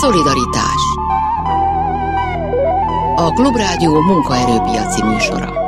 [0.00, 0.82] Szolidaritás.
[3.16, 5.65] A Klubrádió munkaerőpiaci műsora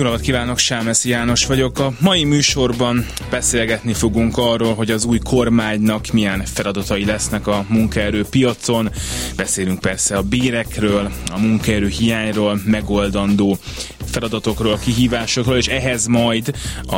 [0.00, 1.78] Jó napot kívánok, Sámeszi János vagyok.
[1.78, 8.24] A mai műsorban beszélgetni fogunk arról, hogy az új kormánynak milyen feladatai lesznek a munkaerő
[8.30, 8.90] piacon.
[9.36, 13.58] Beszélünk persze a bérekről, a munkaerő hiányról, megoldandó
[14.10, 16.54] feladatokról, kihívásokról, és ehhez majd
[16.86, 16.96] a,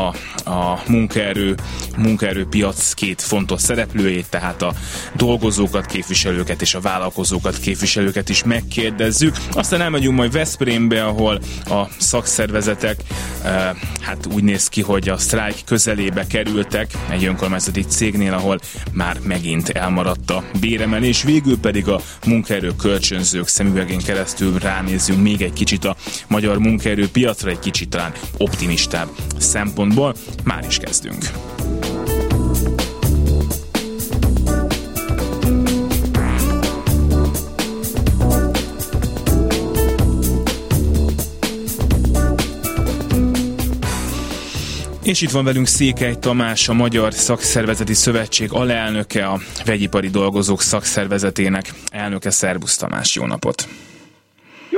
[0.51, 1.55] a munkaerő,
[1.97, 4.73] munkaerőpiac két fontos szereplőjét, tehát a
[5.17, 9.37] dolgozókat, képviselőket és a vállalkozókat, képviselőket is megkérdezzük.
[9.53, 13.01] Aztán elmegyünk majd Veszprémbe, ahol a szakszervezetek
[13.45, 13.71] eh,
[14.01, 18.61] hát úgy néz ki, hogy a sztrájk közelébe kerültek egy önkormányzati cégnél, ahol
[18.93, 25.53] már megint elmaradt a béremelés, végül pedig a munkaerő kölcsönzők szemüvegén keresztül ránézzünk még egy
[25.53, 25.97] kicsit a
[26.29, 29.09] magyar munkaerő piacra egy kicsit talán optimistább
[29.39, 30.15] szempontból.
[30.45, 31.31] Már is kezdünk.
[45.03, 51.73] És itt van velünk Székely Tamás, a Magyar Szakszervezeti Szövetség alelnöke, a Vegyipari Dolgozók Szakszervezetének
[51.91, 52.31] elnöke.
[52.31, 53.69] Szerbusz Tamás, jó napot!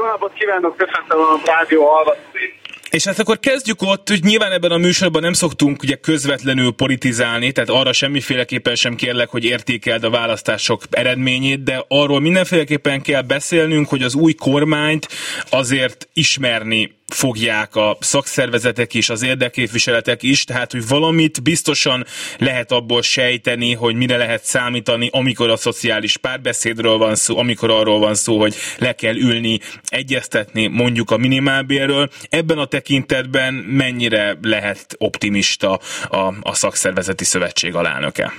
[0.04, 2.54] Napot kívánok, köszöntöm a rádió hallgatóit.
[2.90, 7.52] És hát akkor kezdjük ott, hogy nyilván ebben a műsorban nem szoktunk ugye közvetlenül politizálni,
[7.52, 13.88] tehát arra semmiféleképpen sem kérlek, hogy értékeld a választások eredményét, de arról mindenféleképpen kell beszélnünk,
[13.88, 15.08] hogy az új kormányt
[15.50, 22.06] azért ismerni fogják a szakszervezetek is, az érdekképviseletek is, tehát hogy valamit biztosan
[22.38, 27.98] lehet abból sejteni, hogy mire lehet számítani, amikor a szociális párbeszédről van szó, amikor arról
[27.98, 32.10] van szó, hogy le kell ülni, egyeztetni mondjuk a minimálbérről.
[32.28, 38.32] Ebben a tekintetben mennyire lehet optimista a, a szakszervezeti szövetség alelnöke?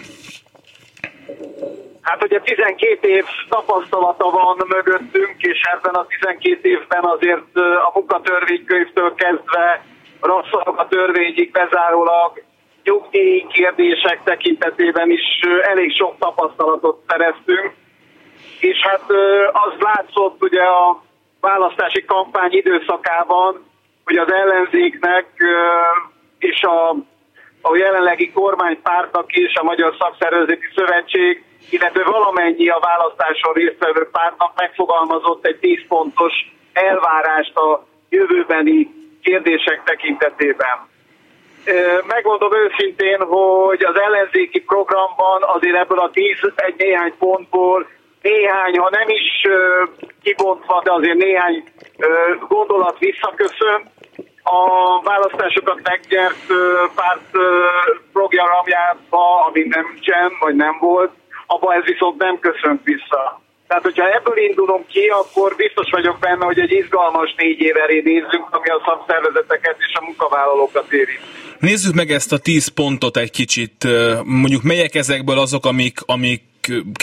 [2.05, 9.15] Hát ugye 12 év tapasztalata van mögöttünk, és ebben a 12 évben azért a munkatörvénykönyvtől
[9.15, 9.85] kezdve
[10.21, 12.43] rosszabb a törvényig bezárólag
[12.83, 17.73] nyugdíj kérdések tekintetében is elég sok tapasztalatot szereztünk.
[18.59, 19.03] És hát
[19.51, 21.03] az látszott ugye a
[21.41, 23.65] választási kampány időszakában,
[24.03, 25.25] hogy az ellenzéknek
[26.39, 26.89] és a,
[27.61, 35.45] a jelenlegi kormánypártnak is, a Magyar Szakszervezeti Szövetség illetve valamennyi a választáson résztvevő pártnak megfogalmazott
[35.45, 36.33] egy 10 pontos
[36.73, 40.87] elvárást a jövőbeni kérdések tekintetében.
[42.07, 47.87] Megmondom őszintén, hogy az ellenzéki programban azért ebből a 10 egy néhány pontból
[48.21, 49.47] néhány, ha nem is
[50.23, 51.63] kibontva, de azért néhány
[52.47, 53.93] gondolat visszaköszön.
[54.43, 56.45] A választásokat megnyert
[56.95, 57.37] párt
[58.13, 61.11] programjába, ami nem csen, vagy nem volt,
[61.45, 63.41] abban ez viszont nem köszönt vissza.
[63.67, 68.01] Tehát, hogyha ebből indulunk ki, akkor biztos vagyok benne, hogy egy izgalmas négy év elé
[68.03, 71.19] nézzünk, ami a szakszervezeteket és a munkavállalókat érint.
[71.59, 73.87] Nézzük meg ezt a tíz pontot egy kicsit.
[74.23, 76.41] Mondjuk melyek ezekből azok, amik, amik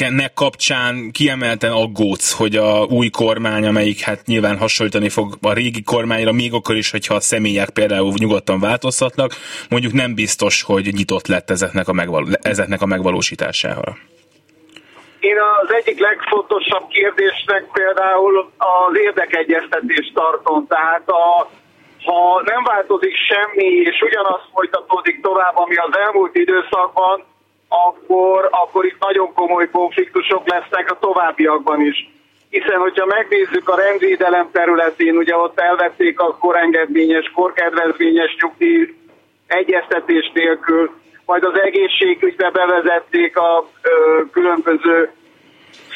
[0.08, 5.82] nek kapcsán kiemelten aggódsz, hogy a új kormány, amelyik hát nyilván hasonlítani fog a régi
[5.82, 9.34] kormányra, még akkor is, hogyha a személyek például nyugodtan változhatnak,
[9.68, 13.96] mondjuk nem biztos, hogy nyitott lett ezeknek a, megval- ezeknek a megvalósítására.
[15.22, 20.66] Én az egyik legfontosabb kérdésnek például az érdekegyeztetést tartom.
[20.66, 21.48] Tehát a,
[22.04, 27.24] ha nem változik semmi, és ugyanaz folytatódik tovább, ami az elmúlt időszakban,
[27.68, 32.10] akkor, akkor itt nagyon komoly konfliktusok lesznek a továbbiakban is.
[32.50, 38.94] Hiszen, hogyha megnézzük a rendvédelem területén, ugye ott elvették a korengedményes, korkedvezményes nyugdíj
[39.46, 40.90] egyeztetés nélkül,
[41.26, 45.10] majd az egészségügybe bevezették a ö, különböző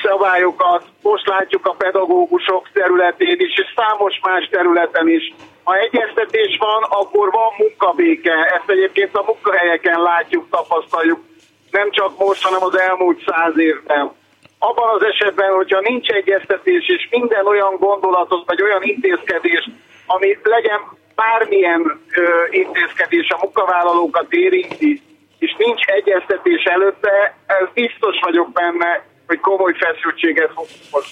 [0.03, 5.35] szabályokat, most látjuk a pedagógusok területén is, és számos más területen is.
[5.65, 8.33] Ha egyeztetés van, akkor van munkabéke.
[8.33, 11.21] Ezt egyébként a munkahelyeken látjuk, tapasztaljuk.
[11.71, 14.13] Nem csak most, hanem az elmúlt száz évben.
[14.59, 19.69] Abban az esetben, hogyha nincs egyeztetés, és minden olyan gondolatot, vagy olyan intézkedés,
[20.07, 20.81] ami legyen
[21.15, 25.03] bármilyen ö, intézkedés a munkavállalókat érinti,
[25.39, 29.05] és nincs egyeztetés előtte, ez biztos vagyok benne,
[29.47, 29.73] hogy komoly
[30.91, 31.11] hozni.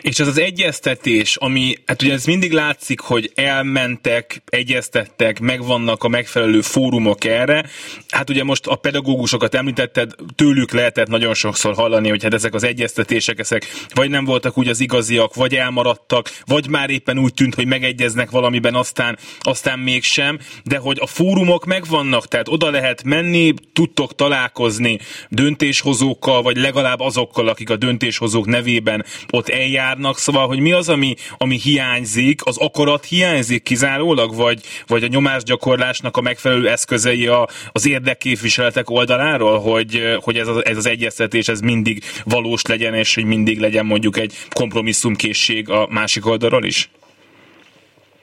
[0.00, 6.08] És ez az egyeztetés, ami, hát ugye ez mindig látszik, hogy elmentek, egyeztettek, megvannak a
[6.08, 7.64] megfelelő fórumok erre.
[8.08, 12.62] Hát ugye most a pedagógusokat említetted, tőlük lehetett nagyon sokszor hallani, hogy hát ezek az
[12.62, 17.54] egyeztetések, ezek vagy nem voltak úgy az igaziak, vagy elmaradtak, vagy már éppen úgy tűnt,
[17.54, 23.54] hogy megegyeznek valamiben, aztán, aztán mégsem, de hogy a fórumok megvannak, tehát oda lehet menni,
[23.72, 24.98] tudtok találkozni
[25.28, 27.76] döntéshozókkal, vagy legalább azokkal, akik a
[28.20, 34.36] döntéshozók nevében ott eljárnak, szóval, hogy mi az, ami, ami hiányzik, az akarat hiányzik kizárólag,
[34.36, 40.64] vagy, vagy a nyomásgyakorlásnak a megfelelő eszközei a, az érdekképviseletek oldaláról, hogy, hogy ez, az,
[40.64, 45.86] ez az egyeztetés ez mindig valós legyen, és hogy mindig legyen mondjuk egy kompromisszumkészség a
[45.90, 46.90] másik oldalról is?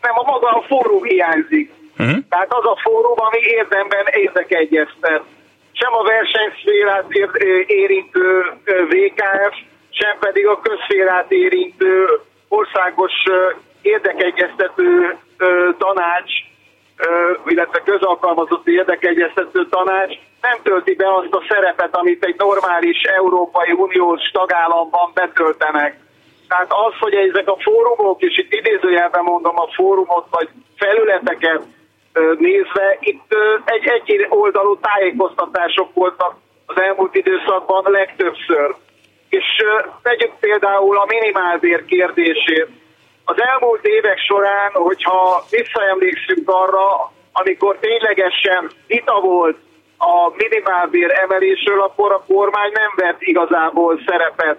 [0.01, 1.71] Nem, a maga a fórum hiányzik.
[2.00, 2.17] Uh-huh.
[2.29, 5.21] Tehát az a fórum, ami érdemben érdekegyeztet.
[5.79, 7.05] Sem a versenyszférát
[7.67, 8.53] érintő
[8.89, 9.55] VKF,
[9.99, 13.13] sem pedig a közszférát érintő országos
[13.81, 15.17] érdekegyeztető
[15.77, 16.31] tanács,
[17.45, 24.29] illetve közalkalmazott érdekegyeztető tanács nem tölti be azt a szerepet, amit egy normális Európai Uniós
[24.31, 26.00] tagállamban betöltenek.
[26.47, 31.61] Tehát az, hogy ezek a fórumok, és itt idézőjelben mondom a fórumot, vagy felületeket
[32.38, 33.35] nézve, itt
[33.65, 36.35] egy egy oldalú tájékoztatások voltak
[36.65, 38.75] az elmúlt időszakban legtöbbször.
[39.29, 39.45] És
[40.03, 42.68] vegyük például a minimálbér kérdését.
[43.25, 49.57] Az elmúlt évek során, hogyha visszaemlékszünk arra, amikor ténylegesen vita volt
[49.97, 54.57] a minimálbér emelésről, akkor a kormány nem vett igazából szerepet,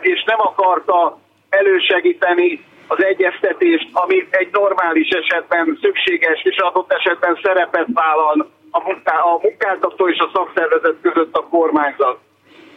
[0.00, 1.18] és nem akarta
[1.48, 8.78] elősegíteni az egyeztetést, ami egy normális esetben szükséges, és adott esetben szerepet vállal a,
[9.20, 12.18] a munkáltató és a szakszervezet között a kormányzat.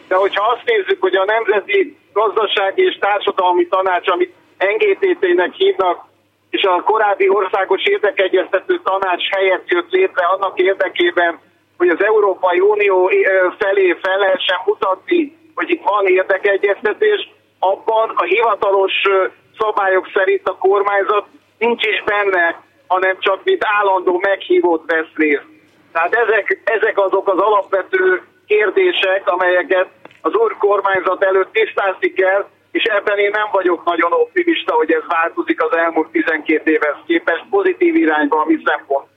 [0.10, 6.06] De hogyha azt nézzük, hogy a Nemzeti Gazdasági és Társadalmi Tanács, amit NGTT-nek hívnak,
[6.50, 11.40] és a korábbi országos érdekegyeztető tanács helyett jött létre annak érdekében,
[11.78, 13.12] hogy az Európai Unió
[13.60, 17.30] felé fel lehessen mutatni, hogy itt van érdekegyeztetés,
[17.60, 18.94] abban a hivatalos
[19.60, 21.26] szabályok szerint a kormányzat
[21.58, 25.48] nincs is benne, hanem csak mint állandó meghívott vesz részt.
[25.92, 29.88] Tehát ezek, ezek azok az alapvető kérdések, amelyeket
[30.22, 35.04] az úr kormányzat előtt tisztázni kell, és ebben én nem vagyok nagyon optimista, hogy ez
[35.08, 39.08] változik az elmúlt 12 évhez képest pozitív irányba a mi szempont.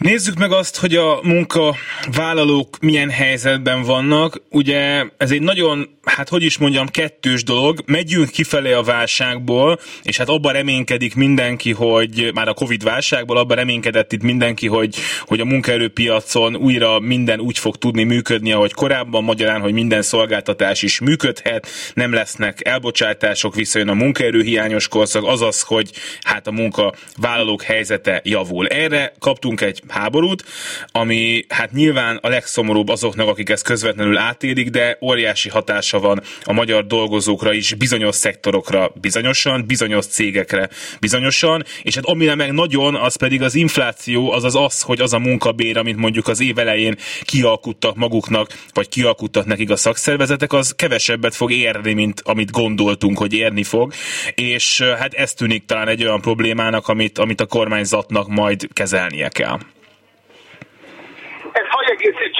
[0.00, 4.42] Nézzük meg azt, hogy a munkavállalók milyen helyzetben vannak.
[4.50, 7.82] Ugye ez egy nagyon, hát hogy is mondjam, kettős dolog.
[7.86, 13.56] Megyünk kifelé a válságból, és hát abban reménykedik mindenki, hogy már a Covid válságból abban
[13.56, 19.24] reménykedett itt mindenki, hogy, hogy a munkaerőpiacon újra minden úgy fog tudni működni, ahogy korábban,
[19.24, 25.90] magyarán, hogy minden szolgáltatás is működhet, nem lesznek elbocsátások, visszajön a munkaerőhiányos korszak, azaz, hogy
[26.20, 28.66] hát a munkavállalók helyzete javul.
[28.66, 30.44] Erre kaptunk egy háborút,
[30.92, 36.52] ami hát nyilván a legszomorúbb azoknak, akik ezt közvetlenül átélik, de óriási hatása van a
[36.52, 40.68] magyar dolgozókra is, bizonyos szektorokra bizonyosan, bizonyos cégekre
[41.00, 45.12] bizonyosan, és hát amire meg nagyon, az pedig az infláció, az az az, hogy az
[45.12, 50.74] a munkabér, amit mondjuk az év elején kialkuttak maguknak, vagy kialkuttak nekik a szakszervezetek, az
[50.76, 53.92] kevesebbet fog érni, mint amit gondoltunk, hogy érni fog,
[54.34, 59.58] és hát ez tűnik talán egy olyan problémának, amit, amit a kormányzatnak majd kezelnie kell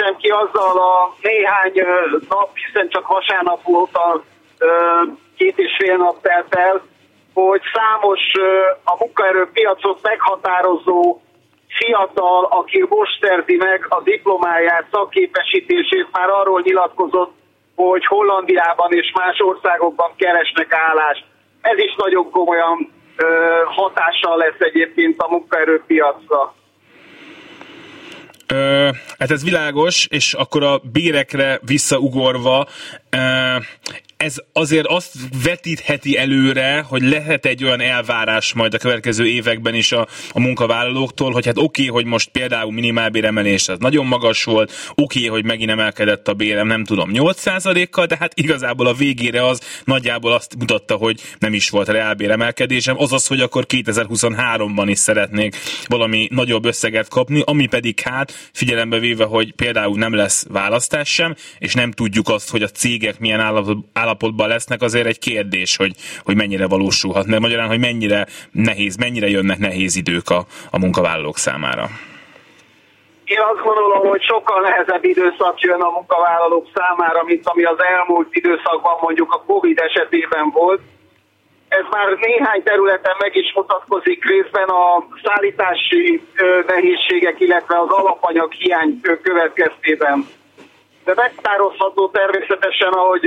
[0.00, 1.73] egészítsem ki azzal a néhány
[2.28, 4.23] nap, hiszen csak vasárnap volt a
[5.37, 6.83] két és fél nap telt el,
[7.35, 8.21] hogy számos
[8.85, 11.21] a munkaerőpiacot meghatározó
[11.69, 17.33] fiatal, aki most szerzi meg a diplomáját, szakképesítését, már arról nyilatkozott,
[17.76, 21.25] hogy Hollandiában és más országokban keresnek állást.
[21.61, 22.92] Ez is nagyon komolyan
[23.64, 26.54] hatással lesz egyébként a munkaerőpiacra.
[28.50, 32.69] Ö, hát ez világos, és akkor a bérekre visszaugorva,
[34.20, 35.12] ez azért azt
[35.42, 41.32] vetítheti előre, hogy lehet egy olyan elvárás majd a következő években is a, a munkavállalóktól,
[41.32, 45.44] hogy hát oké, okay, hogy most például minimálbéremelés az nagyon magas volt, oké, okay, hogy
[45.44, 50.56] megint emelkedett a bérem, nem tudom, 8%-kal, de hát igazából a végére az nagyjából azt
[50.58, 57.08] mutatta, hogy nem is volt reálbéremelkedésem, azaz, hogy akkor 2023-ban is szeretnék valami nagyobb összeget
[57.08, 62.28] kapni, ami pedig hát figyelembe véve, hogy például nem lesz választás sem, és nem tudjuk
[62.28, 65.92] azt, hogy a cégek milyen állapotban állapotban lesznek, azért egy kérdés, hogy,
[66.24, 71.36] hogy mennyire valósulhat, mert magyarán, hogy mennyire nehéz, mennyire jönnek nehéz idők a, a munkavállalók
[71.36, 71.86] számára.
[73.24, 78.28] én azt gondolom, hogy sokkal nehezebb időszak jön a munkavállalók számára, mint ami az elmúlt
[78.30, 80.80] időszakban mondjuk a Covid esetében volt.
[81.68, 86.22] Ez már néhány területen meg is mutatkozik részben a szállítási
[86.66, 90.26] nehézségek, illetve az alapanyag hiány következtében.
[91.10, 93.26] De megtározható természetesen, ahogy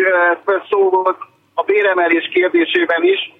[0.69, 1.17] szó volt
[1.53, 3.33] a béremelés kérdésében is,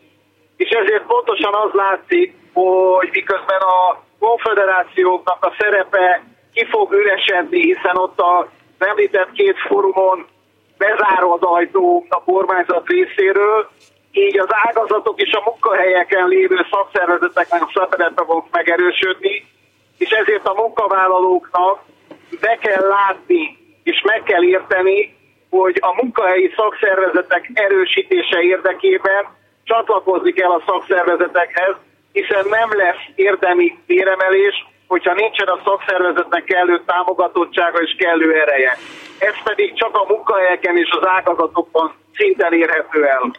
[0.58, 6.24] és ezért pontosan az látszik, hogy miközben a konfederációknak a szerepe
[6.54, 10.26] ki fog üresedni, hiszen ott a említett két fórumon
[10.78, 13.70] bezáró az ajtó a kormányzat részéről,
[14.12, 19.46] így az ágazatok és a munkahelyeken lévő szakszervezeteknek szerepe fog megerősödni,
[19.98, 21.80] és ezért a munkavállalóknak
[22.40, 25.16] be kell látni és meg kell érteni,
[25.50, 29.26] hogy a munkahelyi szakszervezetek erősítése érdekében
[29.64, 31.76] csatlakozni kell a szakszervezetekhez,
[32.12, 38.78] hiszen nem lesz érdemi béremelés, hogyha nincsen a szakszervezetnek kellő támogatottsága és kellő ereje.
[39.20, 43.32] Ez pedig csak a munkahelyeken és az ágazatokban szinten érhető el.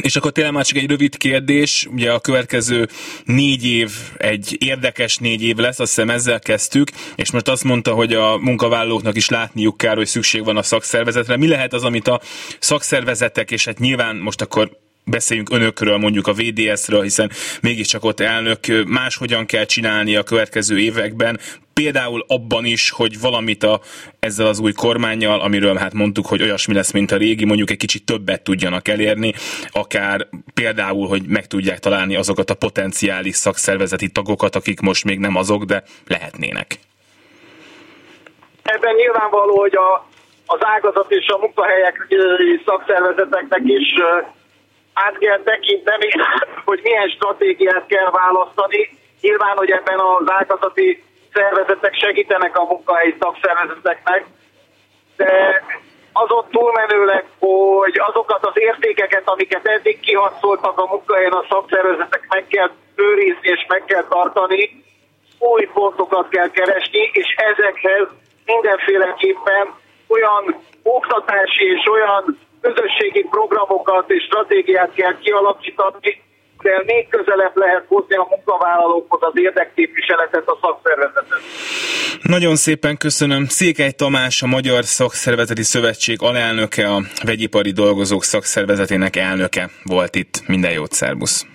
[0.00, 2.88] És akkor tényleg már csak egy rövid kérdés, ugye a következő
[3.24, 7.92] négy év egy érdekes négy év lesz, azt hiszem ezzel kezdtük, és most azt mondta,
[7.92, 11.36] hogy a munkavállalóknak is látniuk kell, hogy szükség van a szakszervezetre.
[11.36, 12.20] Mi lehet az, amit a
[12.58, 14.70] szakszervezetek, és hát nyilván most akkor
[15.04, 17.30] beszéljünk önökről, mondjuk a VDS-ről, hiszen
[17.60, 21.40] mégiscsak ott elnök máshogyan kell csinálni a következő években,
[21.74, 23.80] például abban is, hogy valamit a,
[24.20, 27.76] ezzel az új kormányjal, amiről hát mondtuk, hogy olyasmi lesz, mint a régi, mondjuk egy
[27.76, 29.32] kicsit többet tudjanak elérni,
[29.72, 35.36] akár például, hogy meg tudják találni azokat a potenciális szakszervezeti tagokat, akik most még nem
[35.36, 36.78] azok, de lehetnének.
[38.62, 40.06] Ebben nyilvánvaló, hogy a,
[40.46, 42.06] az ágazat és a munkahelyek
[42.64, 43.88] szakszervezeteknek is
[44.92, 46.08] át kell tekinteni,
[46.64, 48.88] hogy milyen stratégiát kell választani.
[49.20, 51.02] Nyilván, hogy ebben az ágazati
[51.32, 54.24] szervezetek segítenek a munkahelyi szakszervezeteknek,
[55.16, 55.62] de
[56.12, 62.70] azon túlmenőleg, hogy azokat az értékeket, amiket eddig kiharcoltak a munkahelyen a szakszervezetek meg kell
[62.94, 64.84] őrizni és meg kell tartani,
[65.38, 68.08] új pontokat kell keresni, és ezekhez
[68.44, 69.74] mindenféleképpen
[70.08, 76.22] olyan oktatási és olyan közösségi programokat és stratégiát kell kialakítani,
[76.62, 81.40] de még közelebb lehet hozni a munkavállalókhoz az érdekképviseletet, a szakszervezetet.
[82.22, 83.44] Nagyon szépen köszönöm.
[83.44, 90.34] Székely Tamás, a Magyar Szakszervezeti Szövetség alelnöke, a Vegyipari Dolgozók Szakszervezetének elnöke volt itt.
[90.46, 91.46] Minden jót, szervusz!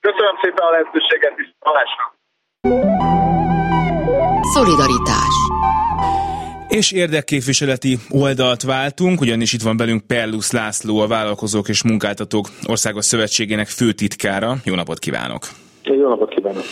[0.00, 1.54] Köszönöm szépen a lehetőséget is.
[1.58, 2.04] Alásra.
[4.54, 5.34] Szolidaritás
[6.68, 13.04] és érdekképviseleti oldalt váltunk, ugyanis itt van belünk Perlusz László, a Vállalkozók és Munkáltatók Országos
[13.04, 14.56] Szövetségének főtitkára.
[14.64, 15.48] Jó napot kívánok!
[15.82, 16.64] Jó napot kívánok!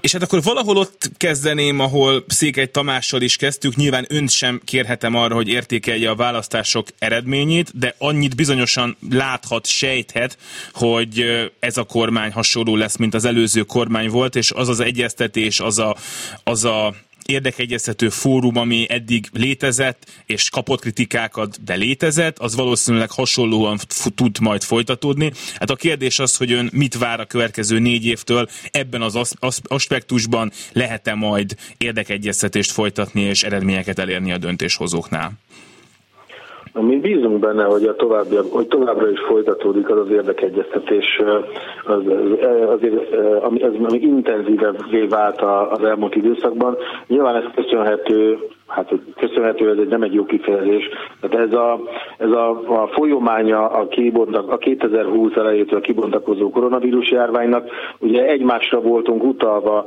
[0.00, 3.76] És hát akkor valahol ott kezdeném, ahol Székely Tamással is kezdtük.
[3.76, 10.38] Nyilván önt sem kérhetem arra, hogy értékelje a választások eredményét, de annyit bizonyosan láthat, sejthet,
[10.72, 11.24] hogy
[11.58, 15.78] ez a kormány hasonló lesz, mint az előző kormány volt, és az az egyeztetés, az
[15.78, 15.96] a,
[16.44, 16.94] az a
[17.28, 23.78] érdekegyeztető fórum, ami eddig létezett, és kapott kritikákat, de létezett, az valószínűleg hasonlóan
[24.14, 25.32] tud majd folytatódni.
[25.54, 30.52] Hát a kérdés az, hogy ön mit vár a következő négy évtől ebben az aspektusban,
[30.72, 35.32] lehet-e majd érdekegyeztetést folytatni és eredményeket elérni a döntéshozóknál?
[36.80, 41.20] Mi bízunk benne, hogy, a további, hogy továbbra is folytatódik az az érdekegyeztetés,
[41.84, 42.02] az, az,
[42.68, 46.76] azért, ami, az, ami intenzívebbé vált az elmúlt időszakban.
[47.06, 48.38] Nyilván ez köszönhető
[48.68, 50.88] hát köszönhető, ez egy, nem egy jó kifejezés.
[51.20, 51.80] Tehát ez a,
[52.18, 52.48] ez a,
[52.82, 57.70] a folyománya a, kibontak, a 2020 elejétől kibontakozó koronavírus járványnak.
[57.98, 59.86] Ugye egymásra voltunk utalva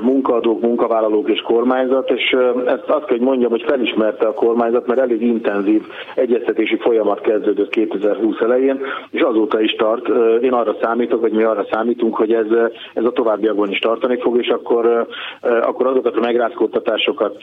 [0.00, 5.00] munkaadók, munkavállalók és kormányzat, és ezt azt kell, hogy mondjam, hogy felismerte a kormányzat, mert
[5.00, 5.82] elég intenzív
[6.14, 8.80] egyeztetési folyamat kezdődött 2020 elején,
[9.10, 10.08] és azóta is tart.
[10.42, 12.46] Én arra számítok, vagy mi arra számítunk, hogy ez,
[12.94, 15.06] ez a továbbiakban is tartani fog, és akkor,
[15.40, 17.42] akkor azokat a megrázkódtatásokat,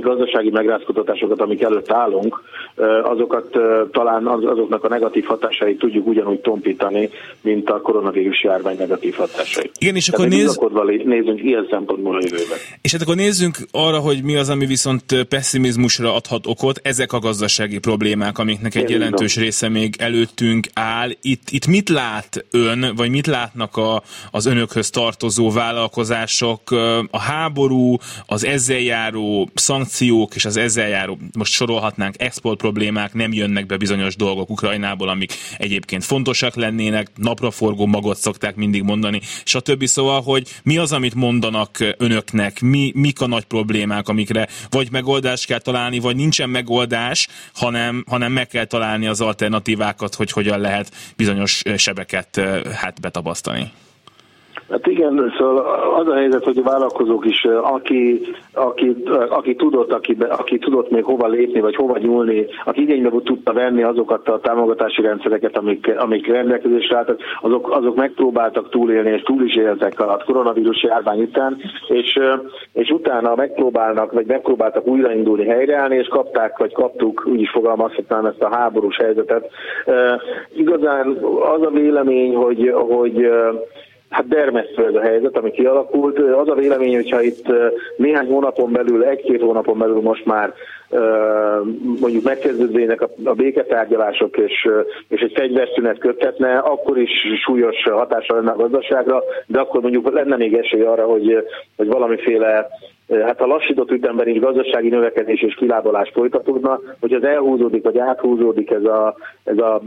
[0.00, 2.42] gazdasági megrázkutatásokat, amik előtt állunk,
[3.02, 3.58] azokat
[3.90, 9.72] talán azoknak a negatív hatásait tudjuk ugyanúgy tompítani, mint a koronavírus járvány negatív hatásait.
[9.78, 10.58] Igen, és akkor néz...
[11.04, 12.58] nézzünk ilyen szempontból a jövőben.
[12.80, 17.18] És hát akkor nézzünk arra, hogy mi az, ami viszont pessimizmusra adhat okot, ezek a
[17.18, 19.48] gazdasági problémák, amiknek egy Én jelentős tudom.
[19.48, 21.10] része még előttünk áll.
[21.20, 26.60] Itt, itt mit lát ön, vagy mit látnak a, az önökhöz tartozó vállalkozások?
[27.10, 29.48] A háború, az ezzel járó
[30.16, 35.08] szankciók, és az ezzel járó, most sorolhatnánk export problémák, nem jönnek be bizonyos dolgok Ukrajnából,
[35.08, 39.84] amik egyébként fontosak lennének, napraforgó magot szokták mindig mondani, stb.
[39.86, 45.46] Szóval, hogy mi az, amit mondanak önöknek, mi, mik a nagy problémák, amikre vagy megoldást
[45.46, 50.92] kell találni, vagy nincsen megoldás, hanem, hanem meg kell találni az alternatívákat, hogy hogyan lehet
[51.16, 52.40] bizonyos sebeket
[52.74, 53.72] hát betabasztani.
[54.70, 55.58] Hát igen, szóval
[55.98, 58.20] az a helyzet, hogy a vállalkozók is, aki,
[58.54, 58.96] aki,
[59.28, 63.82] aki, tudott, aki, aki tudott még hova lépni, vagy hova nyúlni, aki igénybe tudta venni
[63.82, 69.56] azokat a támogatási rendszereket, amik, amik rendelkezésre álltak, azok, azok megpróbáltak túlélni, és túl is
[69.56, 71.56] éltek a koronavírus járvány után,
[71.88, 72.18] és,
[72.72, 78.42] és utána megpróbálnak, vagy megpróbáltak újraindulni, helyreállni, és kapták, vagy kaptuk, úgy is fogalmazhatnám ezt
[78.42, 79.50] a háborús helyzetet.
[80.56, 81.18] Igazán
[81.54, 83.28] az a vélemény, hogy, hogy
[84.08, 86.18] Hát dermesztő ez a helyzet, ami kialakult.
[86.18, 87.46] Az a vélemény, hogyha itt
[87.96, 90.54] néhány hónapon belül, egy-két hónapon belül most már
[92.00, 94.68] mondjuk megkezdődnének a béketárgyalások és,
[95.08, 97.10] és egy fegyverszünet köthetne, akkor is
[97.44, 102.68] súlyos hatása lenne a gazdaságra, de akkor mondjuk lenne még esély arra, hogy, hogy valamiféle
[103.08, 108.70] hát a lassított ütemben is gazdasági növekedés és kilábalás folytatódna, hogy az elhúzódik vagy áthúzódik
[108.70, 109.82] ez a, ez a,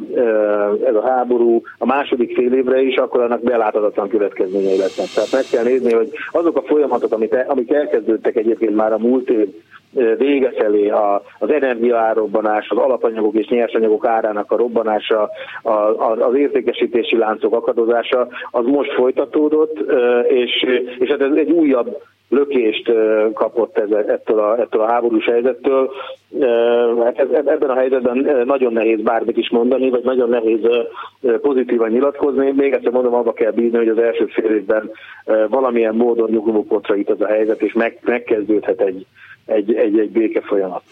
[0.85, 5.07] ez a háború a második fél évre is, akkor annak beláthatatlan következményei lesznek.
[5.15, 9.29] Tehát meg kell nézni, hogy azok a folyamatok, amik, amik elkezdődtek egyébként már a múlt
[9.29, 9.47] év
[10.17, 15.29] vége felé a, az energiaárobbanás, az alapanyagok és nyersanyagok árának a robbanása,
[15.61, 19.79] a, a, az értékesítési láncok akadozása, az most folytatódott,
[20.27, 20.65] és,
[20.99, 21.97] és hát ez egy újabb
[22.29, 22.91] lökést
[23.33, 25.91] kapott ettől, a, ettől a háborús helyzettől.
[27.03, 30.59] Hát ez, ebben a helyzetben nagyon nehéz bármit is mondani, vagy nagyon nehéz
[31.41, 32.51] pozitívan nyilatkozni.
[32.55, 34.91] Még egyszer mondom, abba kell bízni, hogy az első fél évben
[35.49, 39.05] valamilyen módon nyugodópotra itt az a helyzet, és meg, megkezdődhet egy,
[39.45, 40.83] egy, egy, egy béke folyamat.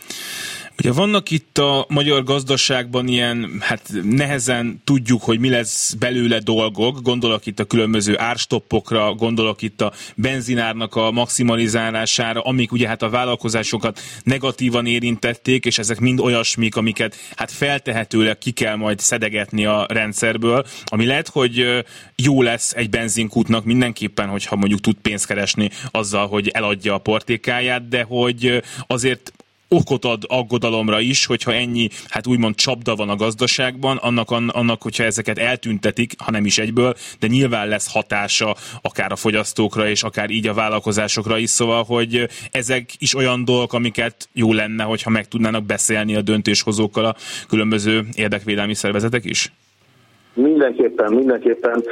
[0.80, 7.02] Ugye vannak itt a magyar gazdaságban ilyen, hát nehezen tudjuk, hogy mi lesz belőle dolgok,
[7.02, 13.10] gondolok itt a különböző árstoppokra, gondolok itt a benzinárnak a maximalizálására, amik ugye hát a
[13.10, 19.86] vállalkozásokat negatívan érintették, és ezek mind olyasmik, amiket hát feltehetőleg ki kell majd szedegetni a
[19.90, 21.84] rendszerből, ami lehet, hogy
[22.16, 27.88] jó lesz egy benzinkútnak mindenképpen, hogyha mondjuk tud pénzt keresni azzal, hogy eladja a portékáját,
[27.88, 29.32] de hogy azért
[29.68, 35.04] okot ad aggodalomra is, hogyha ennyi, hát úgymond csapda van a gazdaságban, annak, annak hogyha
[35.04, 40.30] ezeket eltüntetik, ha nem is egyből, de nyilván lesz hatása akár a fogyasztókra, és akár
[40.30, 45.28] így a vállalkozásokra is, szóval, hogy ezek is olyan dolgok, amiket jó lenne, hogyha meg
[45.28, 47.16] tudnának beszélni a döntéshozókkal a
[47.48, 49.52] különböző érdekvédelmi szervezetek is?
[50.38, 51.84] Mindenképpen, mindenképpen.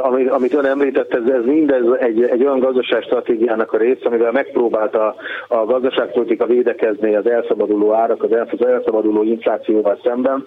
[0.00, 5.14] Amit, amit ön említett, ez, ez mindez egy, egy olyan gazdaságstratégiának a része, amivel megpróbálta
[5.48, 10.44] a gazdaságpolitika védekezni az elszabaduló árak, az elszabaduló inflációval szemben.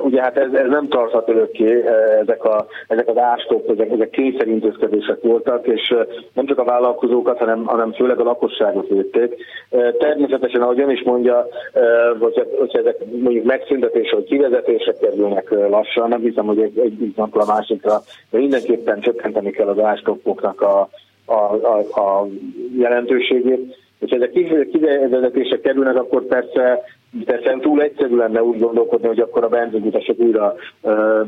[0.00, 1.84] Ugye hát ez, ez nem tarthat örökké,
[2.20, 5.94] ezek, a, ezek az ástop, ezek, ezek kényszerintézkedések voltak, és
[6.32, 9.34] nem csak a vállalkozókat, hanem, hanem főleg a lakosságot védték.
[9.98, 11.46] Természetesen, ahogy ön is mondja,
[12.18, 17.46] hogyha, hogyha ezek mondjuk megszüntetésre vagy kivezetésre kerülnek lassan, nem hiszem, hogy egyik napra a
[17.46, 20.88] másikra, de mindenképpen csökkenteni kell az ástoppoknak a,
[21.24, 22.28] a, a, a
[22.78, 23.76] jelentőségét.
[23.98, 24.30] És ezek
[24.70, 26.82] kivezetésre kerülnek, akkor persze
[27.24, 30.54] Persze túl egyszerű lenne úgy gondolkodni, hogy akkor a benzinkutasok újra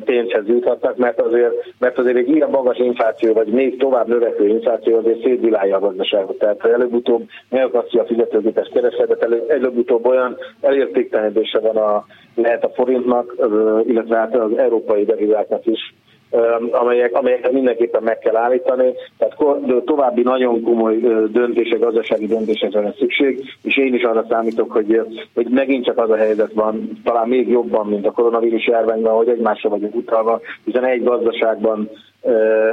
[0.05, 4.97] pénzhez juthatnak, mert azért, mert azért egy ilyen magas infláció, vagy még tovább növekvő infláció
[4.97, 6.39] azért szétvilálja a gazdaságot.
[6.39, 13.35] Tehát előbb-utóbb megakasztja a fizetőgépes keresletet, előbb-utóbb olyan elértéktelenedése van a, lehet a forintnak,
[13.87, 15.95] illetve hát az európai devizáknak is,
[16.71, 18.93] amelyek, amelyeket mindenképpen meg kell állítani.
[19.19, 19.37] Tehát
[19.85, 20.97] további nagyon komoly
[21.33, 25.03] döntések, gazdasági döntésekre van szükség, és én is arra számítok, hogy,
[25.35, 29.29] hogy megint csak az a helyzet van, talán még jobban, mint a koronavírus járványban, hogy
[29.29, 31.91] egymásra vagyunk utalva, hiszen egy gazdaságban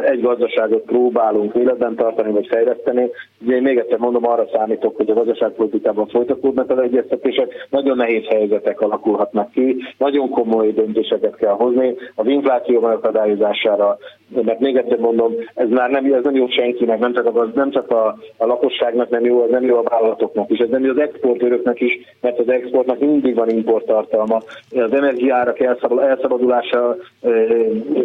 [0.06, 3.10] egy gazdaságot próbálunk életben tartani vagy fejleszteni.
[3.42, 8.26] Ugye én még egyszer mondom, arra számítok, hogy a gazdaságpolitikában folytatódnak az egyeztetések, nagyon nehéz
[8.26, 11.96] helyzetek alakulhatnak ki, nagyon komoly döntéseket kell hozni.
[12.16, 13.98] Az infláció megakadályozására,
[14.30, 17.72] mert még egyszer mondom, ez már nem, ez nem jó senkinek, nem csak, a, nem
[17.72, 20.92] csak a, a lakosságnak nem jó, ez nem jó a vállalatoknak is, ez nem jó
[20.92, 24.42] az exportőröknek is, mert az exportnak mindig van importtartalma.
[24.72, 26.96] Az energiárak elszabadulása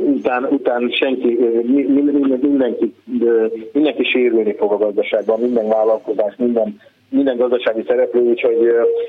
[0.07, 1.39] után, után senki,
[2.41, 2.95] mindenki,
[3.73, 6.81] mindenki sérülni fog a gazdaságban, minden vállalkozás, minden
[7.13, 8.57] minden gazdasági szereplő, úgyhogy,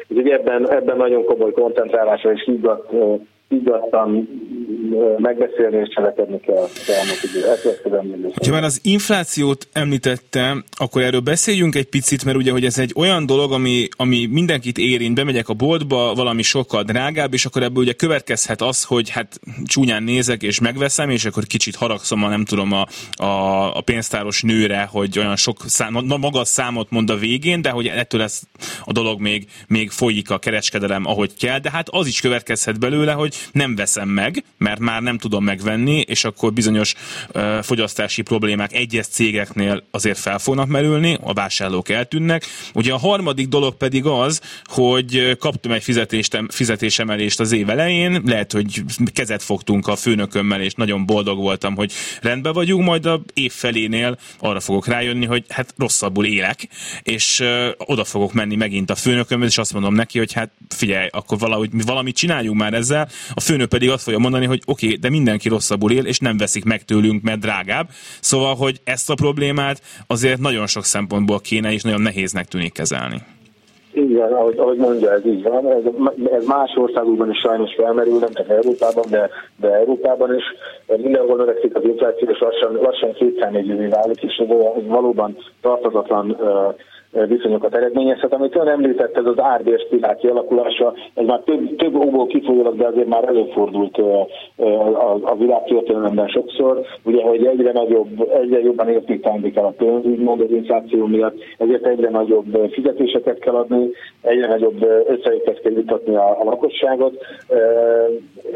[0.08, 2.93] úgyhogy ebben, ebben nagyon komoly koncentrálásra és higgadt
[3.52, 4.30] higgadtan
[5.17, 7.41] megbeszélni és cselekedni kell az elmúlt idő.
[8.45, 12.93] Ha már az inflációt említette, akkor erről beszéljünk egy picit, mert ugye, hogy ez egy
[12.95, 17.83] olyan dolog, ami, ami mindenkit érint, bemegyek a boltba, valami sokkal drágább, és akkor ebből
[17.83, 22.45] ugye következhet az, hogy hát csúnyán nézek és megveszem, és akkor kicsit haragszom a nem
[22.45, 22.85] tudom a,
[23.23, 27.87] a, a pénztáros nőre, hogy olyan sok szám, magas számot mond a végén, de hogy
[27.87, 28.47] ettől lesz
[28.85, 33.11] a dolog még, még folyik a kereskedelem, ahogy kell, de hát az is következhet belőle,
[33.11, 36.93] hogy nem veszem meg, mert már nem tudom megvenni, és akkor bizonyos
[37.34, 42.45] uh, fogyasztási problémák egyes cégeknél azért fel fognak merülni, a vásárlók eltűnnek.
[42.73, 45.84] Ugye a harmadik dolog pedig az, hogy kaptam egy
[46.47, 51.91] fizetésemelést az év elején, lehet, hogy kezet fogtunk a főnökömmel, és nagyon boldog voltam, hogy
[52.21, 56.67] rendben vagyunk, majd a év felénél arra fogok rájönni, hogy hát rosszabbul élek,
[57.03, 61.07] és uh, oda fogok menni megint a főnökömhez, és azt mondom neki, hogy hát figyelj,
[61.12, 64.86] akkor valahogy mi valamit csináljunk már ezzel, a főnök pedig azt fogja mondani, hogy oké,
[64.86, 67.88] okay, de mindenki rosszabbul él, és nem veszik meg tőlünk, mert drágább.
[68.19, 73.21] Szóval, hogy ezt a problémát azért nagyon sok szempontból kéne, és nagyon nehéznek tűnik kezelni.
[73.93, 75.71] Igen, ahogy, ahogy mondja, ez így van.
[75.71, 75.84] Ez,
[76.32, 80.43] ez más országokban is sajnos felmerül, nem csak Európában, de, de Európában is.
[80.97, 84.47] Mindenhol növekszik az infláció, és lassan, lassan kétszámjegyűvé válik, és ez
[84.88, 86.76] valóban tartozatlan uh,
[87.12, 88.34] viszonyokat eredményezhet.
[88.34, 92.88] Amit ön említett, ez az árbér spirál kialakulása, ez már több, több óból kifolyólag, de
[92.88, 94.28] azért már előfordult a,
[95.21, 100.52] a világtörténelemben sokszor, ugye, hogy egyre nagyobb, egyre jobban értéktelenik el a pénz, úgymond az
[100.52, 103.89] infláció miatt, ezért egyre nagyobb fizetéseket kell adni,
[104.21, 107.26] egyre nagyobb összejöttet kell jutatni a, a lakosságot,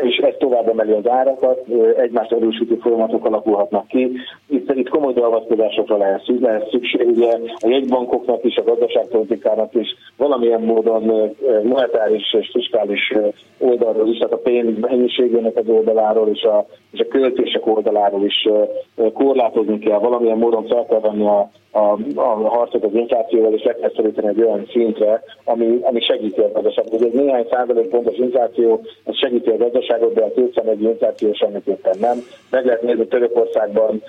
[0.02, 1.66] és ez tovább emeli az árakat,
[1.98, 4.12] egymást erősítő folyamatok alakulhatnak ki.
[4.48, 10.62] Itt, itt komoly beavatkozásokra lehet, lehet szükség, ugye a jegybankoknak is, a gazdaságpolitikának is valamilyen
[10.62, 13.14] módon monetáris és fiskális
[13.58, 18.48] oldalról is, tehát a pénz mennyiségének az oldaláról és a, és a költések oldaláról is
[19.14, 23.76] korlátozni kell, valamilyen módon fel kell venni a, a, a harcot az inflációval, és le
[23.76, 26.94] kell szorítani egy olyan szintre, ami, ami segíti a gazdaságot.
[26.94, 31.96] Ugye egy néhány százalék pontos infláció, az segíti a gazdaságot, de a kétszemegű infláció semmiképpen
[32.00, 32.18] nem.
[32.50, 34.04] Meg lehet nézni Törökországban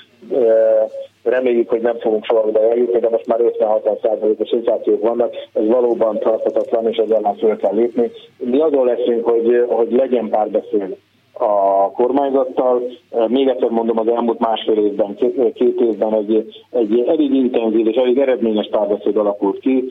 [1.27, 6.19] reméljük, hogy nem fogunk soha oda eljutni, de most már 50-60%-os inflációk vannak, ez valóban
[6.19, 8.11] tarthatatlan, és ezzel már föl kell lépni.
[8.39, 10.97] Mi azon leszünk, hogy, hogy legyen párbeszéd
[11.39, 12.83] a kormányzattal.
[13.29, 15.17] Még egyszer mondom, az elmúlt másfél évben,
[15.55, 19.85] két évben egy, egy elég intenzív és elég eredményes párbeszéd alakult ki.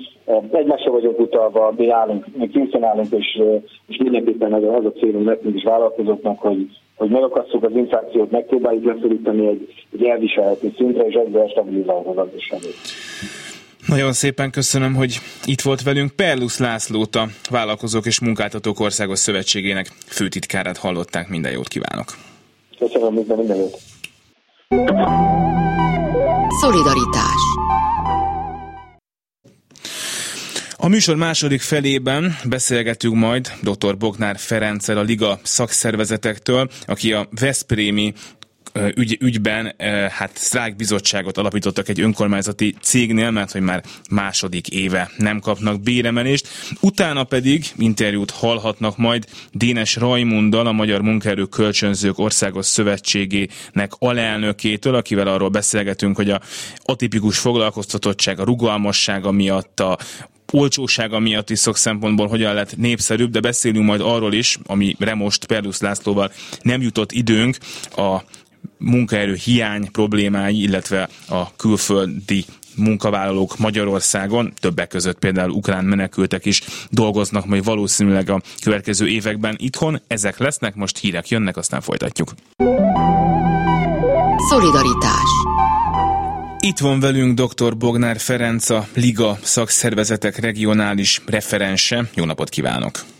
[0.52, 3.42] Egymásra vagyunk utalva, mi állunk, mi készen állunk, és,
[3.88, 8.86] és mindenképpen az, az a célunk nekünk is vállalkozóknak, hogy, hogy megakasszuk az inflációt, megpróbáljuk
[8.86, 12.76] leszorítani egy, egy elviselhető szintre, és ezzel stabilizálni a gazdaságot.
[13.88, 16.12] Nagyon szépen köszönöm, hogy itt volt velünk.
[16.12, 21.28] Perlus Lászlót, a Vállalkozók és Munkáltatók Országos Szövetségének főtitkárát hallották.
[21.28, 22.18] Minden jót kívánok!
[22.78, 23.78] Köszönöm, minden, minden jót!
[26.62, 27.56] Szolidaritás
[30.86, 33.98] A műsor második felében beszélgetünk majd dr.
[33.98, 38.14] Bognár Ferenccel a Liga szakszervezetektől, aki a Veszprémi
[38.96, 39.76] ügy, ügyben
[40.10, 46.48] hát sztrájkbizottságot alapítottak egy önkormányzati cégnél, mert hogy már második éve nem kapnak béremelést.
[46.80, 55.28] Utána pedig interjút hallhatnak majd Dénes Rajmunddal, a Magyar Munkaerő Kölcsönzők Országos Szövetségének alelnökétől, akivel
[55.28, 56.42] arról beszélgetünk, hogy a
[56.84, 59.98] atipikus foglalkoztatottság, a rugalmassága miatt, a
[60.52, 65.46] olcsósága miatt is szok szempontból hogyan lett népszerűbb, de beszélünk majd arról is, amire most
[65.46, 67.58] Perlusz Lászlóval nem jutott időnk,
[67.96, 68.24] a
[68.86, 72.46] munkaerő hiány problémái, illetve a külföldi
[72.76, 80.02] munkavállalók Magyarországon, többek között például ukrán menekültek is dolgoznak majd valószínűleg a következő években itthon.
[80.08, 82.34] Ezek lesznek, most hírek jönnek, aztán folytatjuk.
[84.50, 85.30] Szolidaritás
[86.60, 87.78] itt van velünk dr.
[87.78, 92.10] Bognár Ferenc, a Liga szakszervezetek regionális referense.
[92.14, 93.15] Jó napot kívánok!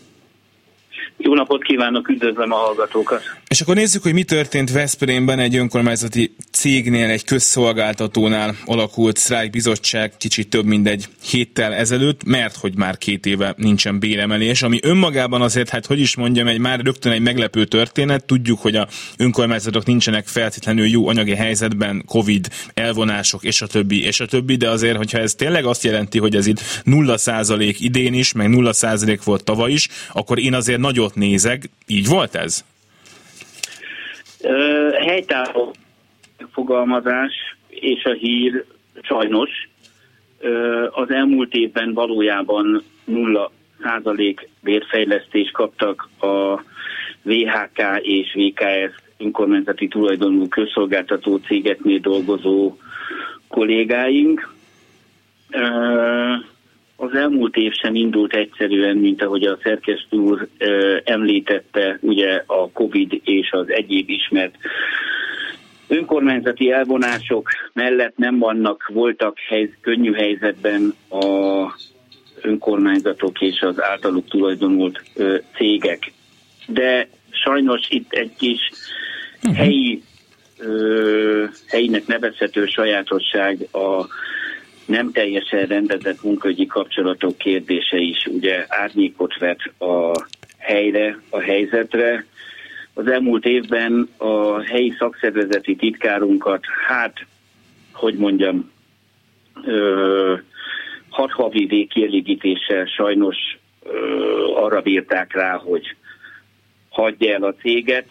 [1.18, 3.22] Jó napot kívánok, üdvözlöm a hallgatókat!
[3.48, 10.48] És akkor nézzük, hogy mi történt Veszprémben egy önkormányzati cégnél, egy közszolgáltatónál alakult sztrájkbizottság kicsit
[10.48, 15.68] több mint egy héttel ezelőtt, mert hogy már két éve nincsen béremelés, ami önmagában azért,
[15.68, 18.24] hát hogy is mondjam, egy már rögtön egy meglepő történet.
[18.24, 24.20] Tudjuk, hogy a önkormányzatok nincsenek feltétlenül jó anyagi helyzetben, Covid, elvonások és a többi, és
[24.20, 28.32] a többi, de azért, hogyha ez tényleg azt jelenti, hogy ez itt 0% idén is,
[28.32, 31.70] meg 0% volt tavaly is, akkor én azért nagyot nézek.
[31.86, 32.64] Így volt ez?
[35.06, 35.74] helytálló
[36.52, 37.32] fogalmazás
[37.68, 38.64] és a hír
[39.02, 39.50] sajnos
[40.90, 46.62] az elmúlt évben valójában nulla százalék bérfejlesztést kaptak a
[47.22, 52.76] VHK és VKS önkormányzati tulajdonú közszolgáltató cégeknél dolgozó
[53.48, 54.54] kollégáink.
[56.96, 60.48] Az elmúlt év sem indult egyszerűen, mint ahogy a szerkesztő úr
[61.04, 64.54] említette, ugye a Covid és az egyéb ismert
[65.88, 71.24] önkormányzati elvonások mellett nem vannak, voltak helyz, könnyű helyzetben a
[72.40, 76.12] önkormányzatok és az általuk tulajdonult ö, cégek.
[76.66, 78.70] De sajnos itt egy kis
[79.36, 79.56] uh-huh.
[79.56, 80.02] helyi,
[80.58, 84.06] ö, helyinek nevezhető sajátosság a
[84.86, 90.26] nem teljesen rendezett munkahogyi kapcsolatok kérdése is ugye árnyékot vet a
[90.58, 92.26] helyre, a helyzetre.
[92.94, 97.26] Az elmúlt évben a helyi szakszervezeti titkárunkat, hát,
[97.92, 98.70] hogy mondjam,
[99.64, 100.34] ö,
[101.08, 103.36] hat havi végkielégítéssel sajnos
[103.82, 103.96] ö,
[104.54, 105.96] arra bírták rá, hogy
[106.88, 108.08] hagyja el a céget.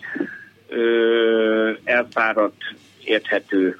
[0.67, 2.61] Ö, elfáradt,
[3.03, 3.79] érthető,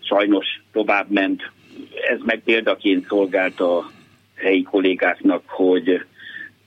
[0.00, 1.50] sajnos tovább ment.
[2.10, 3.90] Ez meg példaként szolgált a
[4.34, 6.04] helyi kollégáknak, hogy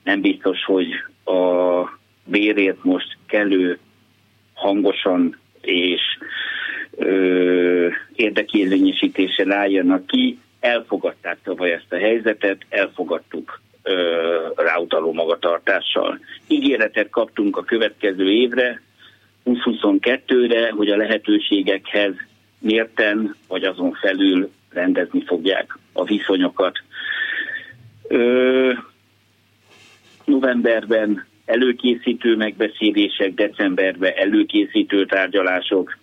[0.03, 0.87] nem biztos, hogy
[1.25, 3.79] a bérét most kellő
[4.53, 6.01] hangosan és
[6.95, 10.39] ö, érdekérvényesítéssel álljanak ki.
[10.59, 13.61] Elfogadták tavaly ezt a helyzetet, elfogadtuk
[14.55, 16.19] ráutaló magatartással.
[16.47, 18.81] Ígéretet kaptunk a következő évre,
[19.45, 22.13] 2022-re, hogy a lehetőségekhez
[22.59, 26.77] mérten, vagy azon felül rendezni fogják a viszonyokat.
[28.07, 28.73] Ö,
[30.25, 35.97] novemberben előkészítő megbeszélések, decemberben előkészítő tárgyalások.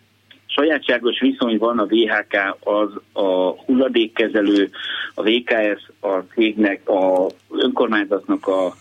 [0.46, 4.70] Sajátságos viszony van a VHK, az a hulladékkezelő,
[5.14, 8.74] a VKS, a cégnek, a önkormányzatnak a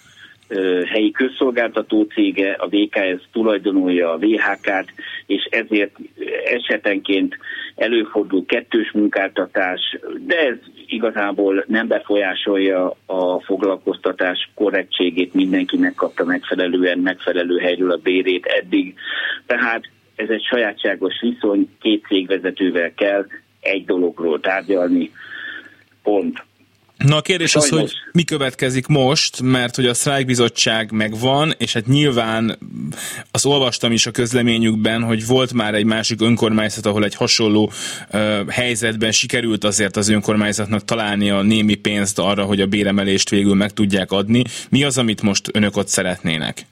[0.86, 4.94] helyi közszolgáltató cége, a VKS tulajdonolja a VHK-t,
[5.26, 5.96] és ezért
[6.46, 7.38] esetenként
[7.76, 10.56] előfordul kettős munkáltatás, de ez
[10.88, 18.96] igazából nem befolyásolja a foglalkoztatás korrektségét, mindenki megkapta megfelelően, megfelelő helyről a bérét eddig.
[19.46, 19.84] Tehát
[20.16, 23.26] ez egy sajátságos viszony, két cégvezetővel kell
[23.60, 25.12] egy dologról tárgyalni,
[26.04, 26.46] pont.
[26.98, 27.72] Na a kérdés Sajnos.
[27.72, 32.58] az, hogy mi következik most, mert hogy a sztrájkbizottság megvan, és hát nyilván
[33.32, 37.72] azt olvastam is a közleményükben, hogy volt már egy másik önkormányzat, ahol egy hasonló
[38.12, 43.54] uh, helyzetben sikerült azért az önkormányzatnak találni a némi pénzt arra, hogy a béremelést végül
[43.56, 44.44] meg tudják adni.
[44.70, 46.66] Mi az, amit most önök ott szeretnének?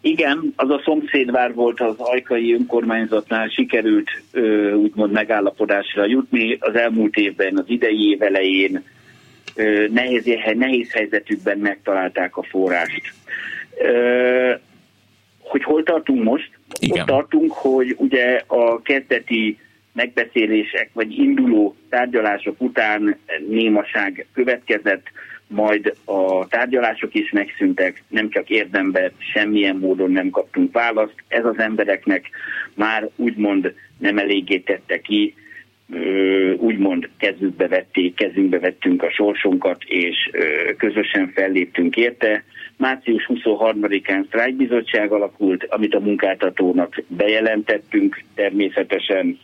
[0.00, 6.56] Igen, az a szomszédvár volt az ajkai önkormányzatnál, sikerült ö, úgymond megállapodásra jutni.
[6.60, 8.84] Az elmúlt évben, az idei év elején
[9.54, 13.12] ö, nehéz, nehéz helyzetükben megtalálták a forrást.
[13.78, 14.52] Ö,
[15.38, 16.50] hogy hol tartunk most?
[16.80, 17.00] Igen.
[17.00, 19.58] Ott tartunk, hogy ugye a kezdeti
[19.92, 25.06] megbeszélések vagy induló tárgyalások után némaság következett,
[25.48, 31.14] majd a tárgyalások is megszűntek, nem csak érdemben, semmilyen módon nem kaptunk választ.
[31.28, 32.30] Ez az embereknek
[32.74, 35.34] már úgymond nem eléggé tette ki,
[36.56, 40.30] úgymond kezükbe vették, kezünkbe vettünk a sorsunkat, és
[40.76, 42.44] közösen felléptünk érte.
[42.76, 49.38] Március 23-án sztrájkbizottság alakult, amit a munkáltatónak bejelentettünk, természetesen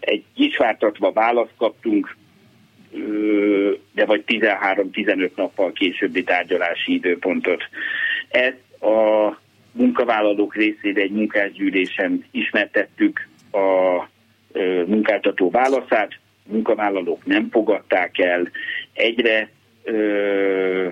[0.00, 2.16] egy kisvártatva választ kaptunk,
[3.92, 7.62] de vagy 13-15 nappal későbbi tárgyalási időpontot.
[8.28, 9.38] Ezt a
[9.72, 14.08] munkavállalók részére egy munkásgyűlésen ismertettük a
[14.86, 18.50] munkáltató válaszát, munkavállalók nem fogadták el,
[18.92, 19.48] egyre
[19.82, 20.88] ö,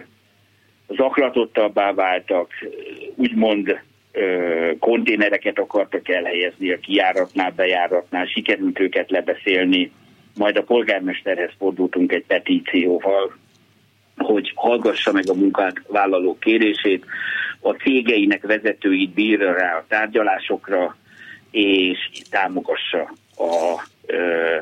[0.88, 2.50] zaklatottabbá váltak,
[3.14, 3.80] úgymond
[4.12, 9.92] ö, konténereket akartak elhelyezni a kijáratnál, bejáratnál, sikerült őket lebeszélni,
[10.34, 13.36] majd a polgármesterhez fordultunk egy petícióval,
[14.16, 17.04] hogy hallgassa meg a munkát vállaló kérését,
[17.60, 20.96] a cégeinek vezetőit bírja rá a tárgyalásokra,
[21.50, 24.56] és támogassa a ö,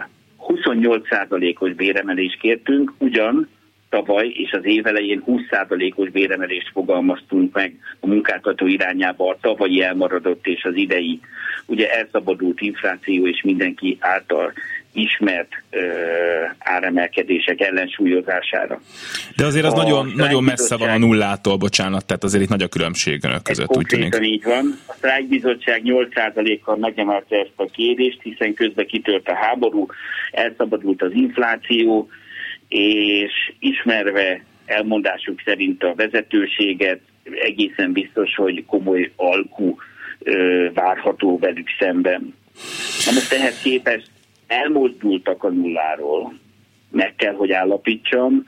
[0.49, 3.49] 28%-os béremelést kértünk, ugyan
[3.89, 10.47] tavaly és az év elején 20%-os béremelést fogalmaztunk meg a munkáltató irányába a tavalyi elmaradott
[10.47, 11.21] és az idei.
[11.67, 14.53] Ugye elszabadult infláció és mindenki által
[14.93, 15.81] ismert ö,
[16.59, 18.81] áremelkedések ellensúlyozására.
[19.37, 22.63] De azért az a nagyon, nagyon messze van a nullától, bocsánat, tehát azért itt nagy
[22.63, 24.19] a különbség önök között, úgy tűnik.
[24.21, 24.79] így van.
[24.87, 29.87] A sztrájkbizottság 8%-kal megemelte ezt a kérést, hiszen közben kitört a háború,
[30.31, 32.09] elszabadult az infláció,
[32.69, 37.01] és ismerve elmondásuk szerint a vezetőséget,
[37.43, 39.77] egészen biztos, hogy komoly alkú
[40.75, 42.35] várható velük szemben.
[43.07, 44.11] Na most ehhez képest
[44.51, 46.35] elmozdultak a nulláról,
[46.91, 48.45] meg kell, hogy állapítsam,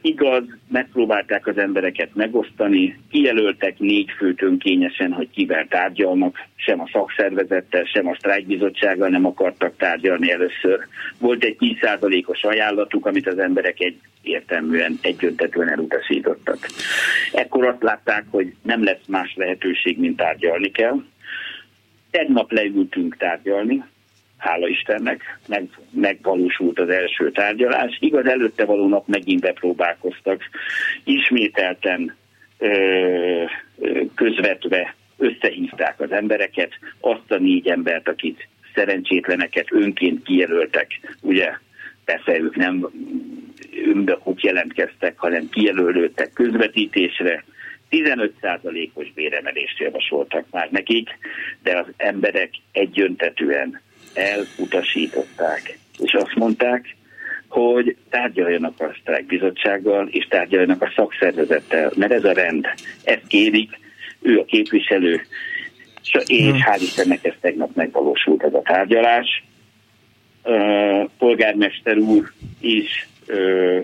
[0.00, 7.84] igaz, megpróbálták az embereket megosztani, kijelöltek négy főt önkényesen, hogy kivel tárgyalnak, sem a szakszervezettel,
[7.84, 10.86] sem a sztrájkbizottsággal nem akartak tárgyalni először.
[11.18, 16.66] Volt egy 10%-os ajánlatuk, amit az emberek egy értelműen, egyöntetően elutasítottak.
[17.32, 21.02] Ekkor azt látták, hogy nem lesz más lehetőség, mint tárgyalni kell.
[22.10, 23.82] Tegnap leültünk tárgyalni,
[24.40, 27.96] hála Istennek, meg, megvalósult az első tárgyalás.
[28.00, 30.42] Igaz, előtte való nap megint bepróbálkoztak,
[31.04, 32.16] ismételten
[32.58, 33.44] ö,
[34.14, 41.50] közvetve összehívták az embereket, azt a négy embert, akit szerencsétleneket önként kijelöltek, ugye
[42.04, 42.90] persze ők nem
[43.84, 47.44] önbekuk jelentkeztek, hanem kijelölődtek közvetítésre,
[47.90, 51.08] 15%-os béremelést javasoltak már nekik,
[51.62, 53.80] de az emberek egyöntetően
[54.14, 55.78] elutasították.
[55.98, 56.96] És azt mondták,
[57.48, 62.66] hogy tárgyaljanak a sztrájkbizottsággal, és tárgyaljanak a szakszervezettel, mert ez a rend,
[63.04, 63.78] ezt kérik,
[64.22, 65.20] ő a képviselő,
[66.26, 66.58] és hmm.
[66.60, 69.44] hál' Istennek ez tegnap megvalósult ez a tárgyalás.
[71.18, 73.08] Polgármester úr is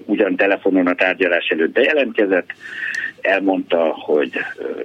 [0.05, 2.53] ugyan telefonon a tárgyalás előtt bejelentkezett,
[3.27, 4.31] elmondta, hogy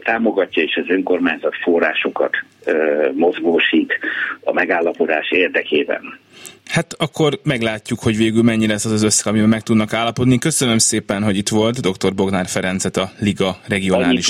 [0.03, 2.35] támogatja és az önkormányzat forrásokat
[3.13, 3.99] mozgósít
[4.41, 6.19] a megállapodás érdekében.
[6.65, 10.37] Hát akkor meglátjuk, hogy végül mennyi lesz az az összeg, amiben meg tudnak állapodni.
[10.37, 11.79] Köszönöm szépen, hogy itt volt.
[11.79, 12.13] Dr.
[12.15, 14.29] Bognár Ferencet, a Liga regionális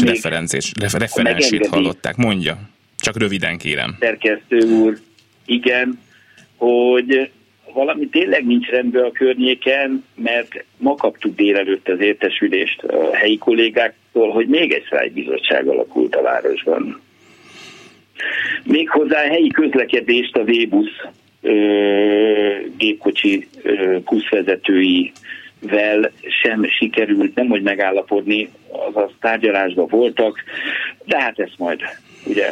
[1.00, 2.16] referensét hallották.
[2.16, 2.58] Mondja,
[2.98, 3.96] csak röviden kérem.
[4.00, 4.98] Szerkesztő úr,
[5.46, 6.00] igen,
[6.56, 7.30] hogy
[7.74, 13.38] valami tényleg nincs rendben a környéken, mert ma kaptuk délelőtt az értesülést a helyi
[14.12, 17.02] kollégáktól, hogy még egy bizottság alakult a városban.
[18.64, 21.06] Méghozzá helyi közlekedést a V-busz
[22.78, 23.48] gépkocsi
[24.06, 25.12] kuszvezetői
[25.60, 26.12] vel
[26.44, 30.44] sem sikerült nem hogy megállapodni, azaz tárgyalásban voltak,
[31.06, 31.80] de hát ezt majd
[32.26, 32.50] ugye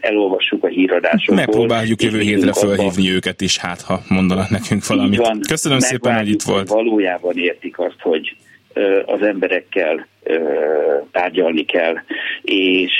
[0.00, 1.36] elolvassuk a híradásokból.
[1.36, 5.18] Megpróbáljuk jövő hétre felhívni őket is, hát ha mondanak nekünk valamit.
[5.18, 6.68] Van, Köszönöm szépen, hogy itt volt.
[6.68, 8.36] Valójában értik azt, hogy
[9.04, 10.06] az emberekkel
[11.10, 11.94] tárgyalni kell,
[12.42, 12.92] és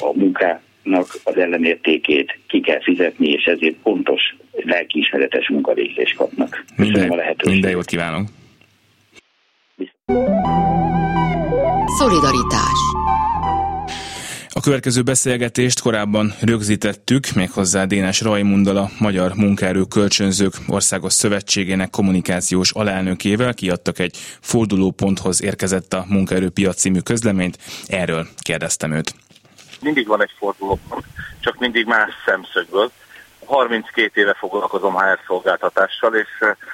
[0.00, 6.64] a munkának az ellenértékét ki kell fizetni, és ezért pontos lelkiismeretes munkavégzést kapnak.
[6.76, 7.52] Köszönöm minden, a lehetőséget.
[7.52, 8.26] Minden jót kívánok!
[11.98, 13.07] Szolidaritás
[14.58, 22.72] a következő beszélgetést korábban rögzítettük, méghozzá Dénes Rajmundal, a Magyar Munkaerő Kölcsönzők Országos Szövetségének kommunikációs
[22.72, 27.58] alelnökével kiadtak egy fordulóponthoz érkezett a Munkaerőpiac című közleményt.
[27.86, 29.14] Erről kérdeztem őt.
[29.80, 31.04] Mindig van egy fordulópont,
[31.40, 32.90] csak mindig más szemszögből.
[33.44, 36.28] 32 éve foglalkozom HR szolgáltatással, és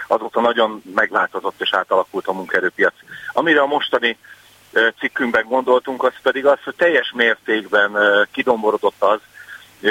[0.07, 2.94] azóta nagyon megváltozott és átalakult a munkaerőpiac.
[3.33, 4.18] Amire a mostani
[4.99, 7.97] cikkünkben gondoltunk, az pedig az, hogy teljes mértékben
[8.33, 9.21] kidomborodott az,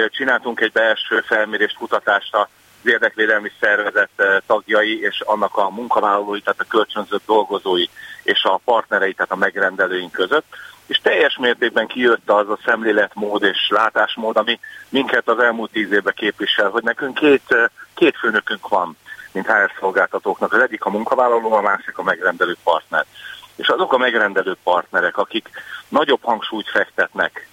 [0.10, 2.48] csináltunk egy belső felmérést, kutatást az
[2.84, 7.86] érdekvédelmi szervezet tagjai és annak a munkavállalói, tehát a kölcsönzött dolgozói
[8.24, 10.46] és a partnerei, tehát a megrendelőink között,
[10.86, 16.14] és teljes mértékben kijött az a szemléletmód és látásmód, ami minket az elmúlt tíz évben
[16.16, 17.56] képvisel, hogy nekünk két,
[17.94, 18.98] két főnökünk van,
[19.32, 20.54] mint HR szolgáltatóknak.
[20.54, 23.06] Az egyik a munkavállaló, a másik a megrendelő partner
[23.56, 25.50] és azok a megrendelő partnerek, akik
[25.90, 27.48] nagyobb hangsúlyt fektetnek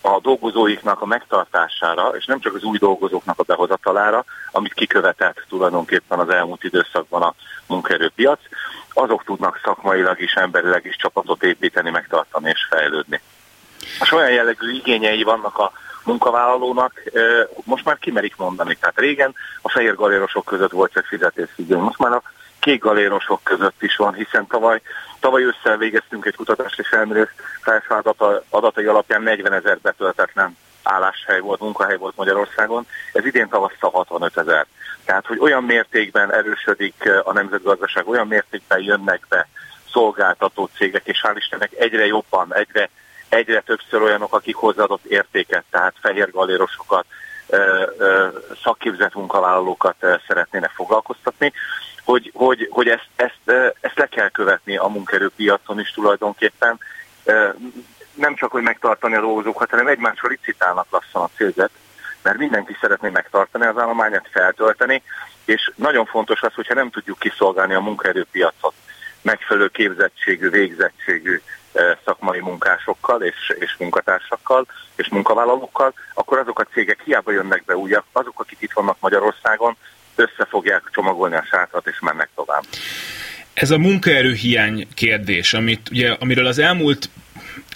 [0.00, 6.18] a dolgozóiknak a megtartására, és nem csak az új dolgozóknak a behozatalára, amit kikövetett tulajdonképpen
[6.18, 7.34] az elmúlt időszakban a
[7.66, 8.40] munkaerőpiac,
[8.92, 13.20] azok tudnak szakmailag is, emberileg is csapatot építeni, megtartani és fejlődni.
[13.98, 15.72] Most olyan jellegű igényei vannak a
[16.04, 17.02] munkavállalónak,
[17.64, 18.76] most már kimerik mondani.
[18.80, 22.22] Tehát régen a fehér galérosok között volt csak fizetésigény, most már a
[22.62, 24.80] kék galérosok között is van, hiszen tavaly,
[25.20, 31.60] tavaly össze végeztünk egy kutatást és felmérést felszállat adatai alapján 40 ezer betöltetlen álláshely volt,
[31.60, 34.66] munkahely volt Magyarországon, ez idén tavasztal 65 ezer.
[35.04, 39.48] Tehát, hogy olyan mértékben erősödik a nemzetgazdaság, olyan mértékben jönnek be
[39.92, 42.88] szolgáltató cégek, és hál' Istennek egyre jobban, egyre,
[43.28, 47.04] egyre többször olyanok, akik hozzáadott értéket, tehát fehér galérosokat,
[48.62, 49.96] szakképzett munkavállalókat
[50.26, 51.52] szeretnének foglalkoztatni
[52.04, 56.78] hogy, hogy, hogy ezt, ezt, ezt le kell követni a munkerőpiacon is tulajdonképpen.
[58.14, 61.70] Nem csak, hogy megtartani a dolgozókat, hanem egymásról licitálnak lassan a céget,
[62.22, 65.02] mert mindenki szeretné megtartani az állományát, feltölteni,
[65.44, 68.74] és nagyon fontos az, hogyha nem tudjuk kiszolgálni a munkaerőpiacot,
[69.22, 71.40] megfelelő képzettségű, végzettségű
[72.04, 74.66] szakmai munkásokkal és, és munkatársakkal
[74.96, 79.76] és munkavállalókkal, akkor azok a cégek hiába jönnek be újak, azok, akik itt vannak Magyarországon,
[80.14, 82.62] össze fogják csomagolni a sátrat és mennek tovább.
[83.54, 87.10] Ez a munkaerőhiány kérdés, amit, ugye, amiről az elmúlt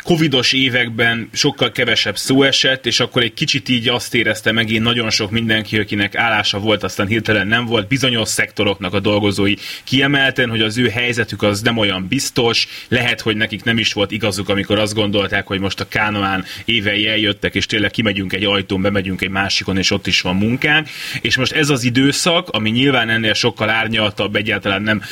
[0.06, 5.10] covidos években sokkal kevesebb szó esett, és akkor egy kicsit így azt érezte megint nagyon
[5.10, 9.54] sok mindenki, akinek állása volt, aztán hirtelen nem volt, bizonyos szektoroknak a dolgozói
[9.84, 14.10] kiemelten, hogy az ő helyzetük az nem olyan biztos, lehet, hogy nekik nem is volt
[14.10, 18.82] igazuk, amikor azt gondolták, hogy most a Kánoán évei eljöttek, és tényleg kimegyünk egy ajtón,
[18.82, 20.88] bemegyünk egy másikon, és ott is van munkánk,
[21.20, 25.02] és most ez az időszak, ami nyilván ennél sokkal árnyaltabb, egyáltalán nem,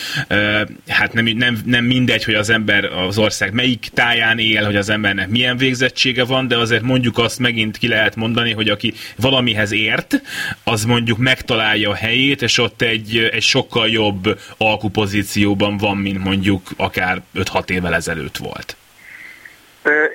[0.88, 4.83] hát nem, nem, nem mindegy, hogy az ember az ország melyik táján él, hogy az
[4.88, 9.72] embernek milyen végzettsége van, de azért mondjuk azt megint ki lehet mondani, hogy aki valamihez
[9.72, 10.20] ért,
[10.64, 16.62] az mondjuk megtalálja a helyét, és ott egy, egy sokkal jobb alkupozícióban van, mint mondjuk
[16.76, 18.76] akár 5-6 évvel ezelőtt volt.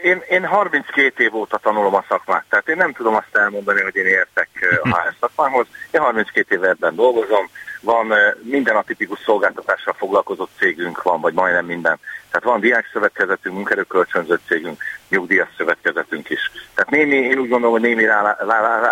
[0.04, 3.96] Én, én 32 év óta tanulom a szakmát, tehát én nem tudom azt elmondani, hogy
[3.96, 4.50] én értek
[4.84, 5.66] a HR szakmához.
[5.92, 7.50] Én 32 éve ebben dolgozom,
[7.80, 12.00] van minden a tipikus szolgáltatással foglalkozott cégünk van, vagy majdnem minden.
[12.30, 16.52] Tehát van diákszövetkezetünk, munkerőkölcsönző cégünk, nyugdíjas szövetkezetünk is.
[16.74, 18.06] Tehát némi, én úgy gondolom, hogy némi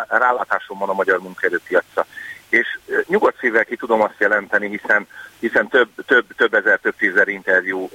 [0.08, 2.06] rálátásom van a magyar munkerőpiacra.
[2.50, 5.08] És nyugodt szívvel ki tudom azt jelenteni, hiszen,
[5.40, 7.90] hiszen több, több, több ezer, több tízezer interjú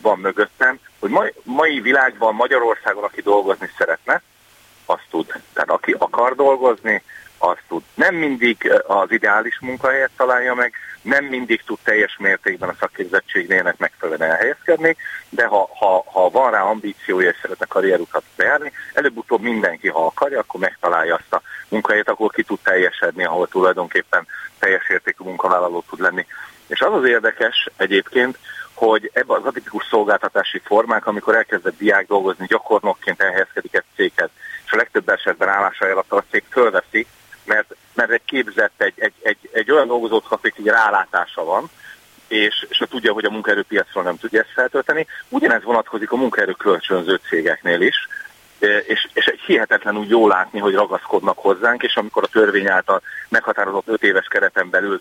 [0.00, 4.22] van mögöttem, hogy mai, mai világban Magyarországon, aki dolgozni szeretne,
[4.86, 5.26] azt tud.
[5.52, 7.02] Tehát aki akar dolgozni,
[7.42, 7.82] azt tud.
[7.94, 10.72] Nem mindig az ideális munkahelyet találja meg,
[11.02, 14.96] nem mindig tud teljes mértékben a szakképzettségnének megfelelően elhelyezkedni,
[15.28, 20.38] de ha, ha, ha van rá ambíciója és szeretne karrierutat bejárni, előbb-utóbb mindenki, ha akarja,
[20.38, 24.26] akkor megtalálja azt a munkahelyet, akkor ki tud teljesedni, ahol tulajdonképpen
[24.58, 26.26] teljes értékű munkavállaló tud lenni.
[26.66, 28.38] És az az érdekes egyébként,
[28.74, 34.30] hogy ebben az atipikus szolgáltatási formák, amikor elkezdett diák dolgozni, gyakornokként elhelyezkedik egy céghez,
[34.64, 37.06] és a legtöbb esetben állása alatt a cég fölveszi,
[37.44, 41.70] mert, mert egy képzett, egy, egy, egy, egy olyan dolgozót kap, egy rálátása van,
[42.28, 45.06] és, és tudja, hogy a munkaerőpiacról nem tudja ezt feltölteni.
[45.28, 48.08] Ugyanez vonatkozik a munkaerő kölcsönző cégeknél is,
[48.86, 53.88] és, és egy hihetetlenül jó látni, hogy ragaszkodnak hozzánk, és amikor a törvény által meghatározott
[53.88, 55.00] 5 éves kereten belül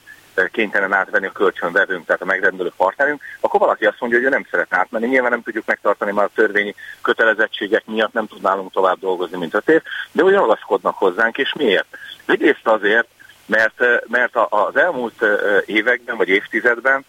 [0.51, 4.47] kénytelen átvenni a kölcsönvevőnk, tehát a megrendelő partnerünk, akkor valaki azt mondja, hogy ő nem
[4.51, 5.07] szeret átmenni.
[5.07, 9.69] Nyilván nem tudjuk megtartani már a törvényi kötelezettségek miatt, nem tudnálunk tovább dolgozni, mint öt
[9.69, 11.97] év, de úgy ragaszkodnak hozzánk, és miért?
[12.25, 13.07] Egyrészt azért,
[13.45, 15.25] mert, mert az elmúlt
[15.65, 17.05] években vagy évtizedben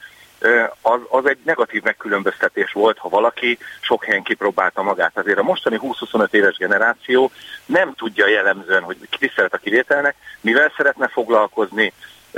[0.80, 5.18] az, az egy negatív megkülönböztetés volt, ha valaki sok helyen kipróbálta magát.
[5.18, 7.30] Azért a mostani 20-25 éves generáció
[7.66, 11.92] nem tudja jellemzően, hogy ki szeret a kivételnek, mivel szeretne foglalkozni,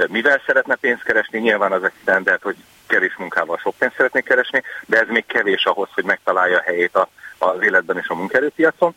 [0.09, 4.63] mivel szeretne pénzt keresni, nyilván az egy standard, hogy kevés munkával sok pénzt szeretné keresni,
[4.87, 8.95] de ez még kevés ahhoz, hogy megtalálja a helyét a, az életben és a munkerőpiacon.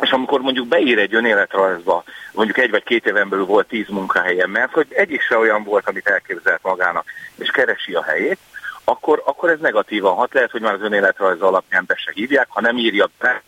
[0.00, 4.50] És amikor mondjuk beír egy önéletrajzba, mondjuk egy vagy két éven belül volt tíz munkahelyen,
[4.50, 7.04] mert hogy egyik se olyan volt, amit elképzelt magának,
[7.38, 8.38] és keresi a helyét,
[8.84, 10.32] akkor, akkor ez negatívan hat.
[10.32, 13.42] Lehet, hogy már az önéletrajz alapján be se hívják, ha nem írja be,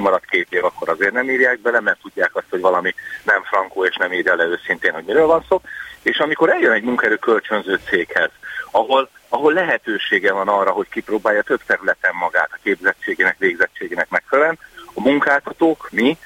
[0.00, 3.84] maradt két év, akkor azért nem írják bele, mert tudják azt, hogy valami nem frankó,
[3.84, 5.60] és nem írja le őszintén, hogy miről van szó.
[6.02, 8.30] És amikor eljön egy munkaerő kölcsönző céghez,
[8.70, 14.58] ahol, ahol lehetősége van arra, hogy kipróbálja több területen magát a képzettségének, végzettségének megfelelően,
[14.94, 16.18] a munkáltatók, mi,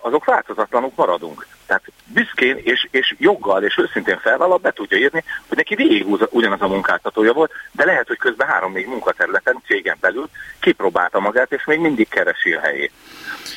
[0.00, 1.46] azok változatlanok maradunk.
[1.66, 6.62] Tehát büszkén és, és joggal és őszintén felvállal be tudja írni, hogy neki végig ugyanaz
[6.62, 10.28] a munkáltatója volt, de lehet, hogy közben három-négy munkaterületen cégen belül
[10.60, 12.92] kipróbálta magát, és még mindig keresi a helyét.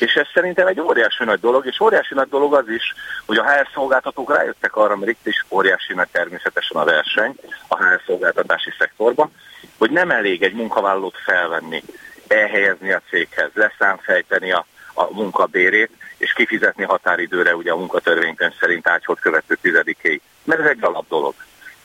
[0.00, 2.94] És ez szerintem egy óriási nagy dolog, és óriási nagy dolog az is,
[3.26, 7.34] hogy a HR szolgáltatók rájöttek arra, mert itt is óriási nagy természetesen a verseny
[7.68, 9.30] a HR szolgáltatási szektorban,
[9.78, 11.82] hogy nem elég egy munkavállalót felvenni,
[12.28, 19.18] elhelyezni a céghez, leszámfejteni a, a munkabérét, és kifizetni határidőre ugye a munkatörvénykönyv szerint ágyhoz
[19.20, 20.20] követő tizedikéig.
[20.44, 21.34] Mert ez egy alap dolog.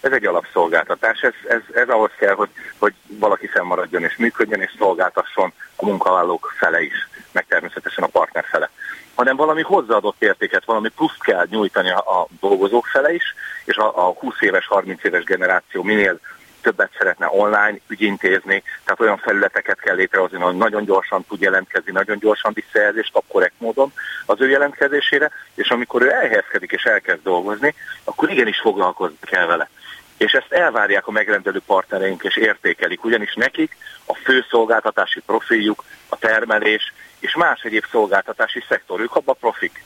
[0.01, 1.21] Ez egy alapszolgáltatás.
[1.21, 6.53] Ez, ez, ez ahhoz kell, hogy, hogy valaki fennmaradjon és működjön, és szolgáltasson a munkavállalók
[6.57, 8.69] fele is, meg természetesen a partner fele.
[9.15, 14.07] Hanem valami hozzáadott értéket, valami pluszt kell nyújtani a, a dolgozók fele is, és a,
[14.07, 16.19] a 20 éves, 30 éves generáció minél
[16.61, 22.19] többet szeretne online ügyintézni, tehát olyan felületeket kell létrehozni, hogy nagyon gyorsan tud jelentkezni, nagyon
[22.19, 23.93] gyorsan visszajelzést kap korrekt módon
[24.25, 29.69] az ő jelentkezésére, és amikor ő elhelyezkedik és elkezd dolgozni, akkor igenis foglalkozni kell vele.
[30.17, 36.17] És ezt elvárják a megrendelő partnereink, és értékelik, ugyanis nekik a fő szolgáltatási profiljuk, a
[36.17, 39.83] termelés és más egyéb szolgáltatási szektor, ők abba profik.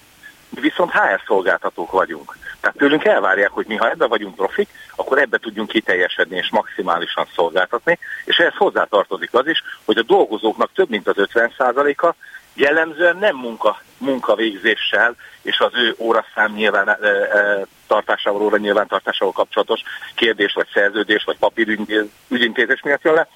[0.50, 2.36] Mi viszont HR szolgáltatók vagyunk.
[2.66, 7.26] Tehát tőlünk elvárják, hogy mi ha ebbe vagyunk profik, akkor ebbe tudjunk kiteljesedni és maximálisan
[7.36, 12.14] szolgáltatni, és ehhez hozzátartozik az is, hogy a dolgozóknak több mint az 50%-a
[12.54, 19.82] jellemzően nem munka, munkavégzéssel és az ő óraszám nyilván, e, e, tartásával, óra nyilvántartásával kapcsolatos
[20.16, 23.28] kérdés, vagy szerződés, vagy papírügyintézés miatt jön le,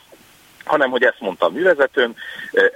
[0.66, 2.16] hanem hogy ezt mondta a művezetőm,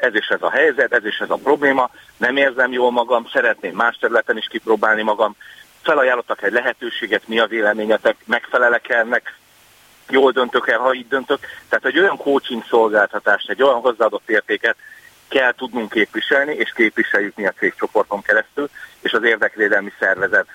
[0.01, 3.76] ez is ez a helyzet, ez is ez a probléma, nem érzem jól magam, szeretném
[3.76, 5.36] más területen is kipróbálni magam,
[5.84, 9.38] felajánlottak egy lehetőséget, mi a véleményetek, megfelelek ennek,
[10.09, 11.39] jól döntök el, ha így döntök.
[11.69, 14.75] Tehát egy olyan coaching szolgáltatást, egy olyan hozzáadott értéket
[15.27, 18.69] kell tudnunk képviselni, és képviseljük mi a cégcsoporton keresztül,
[19.01, 20.47] és az érdekvédelmi szervezet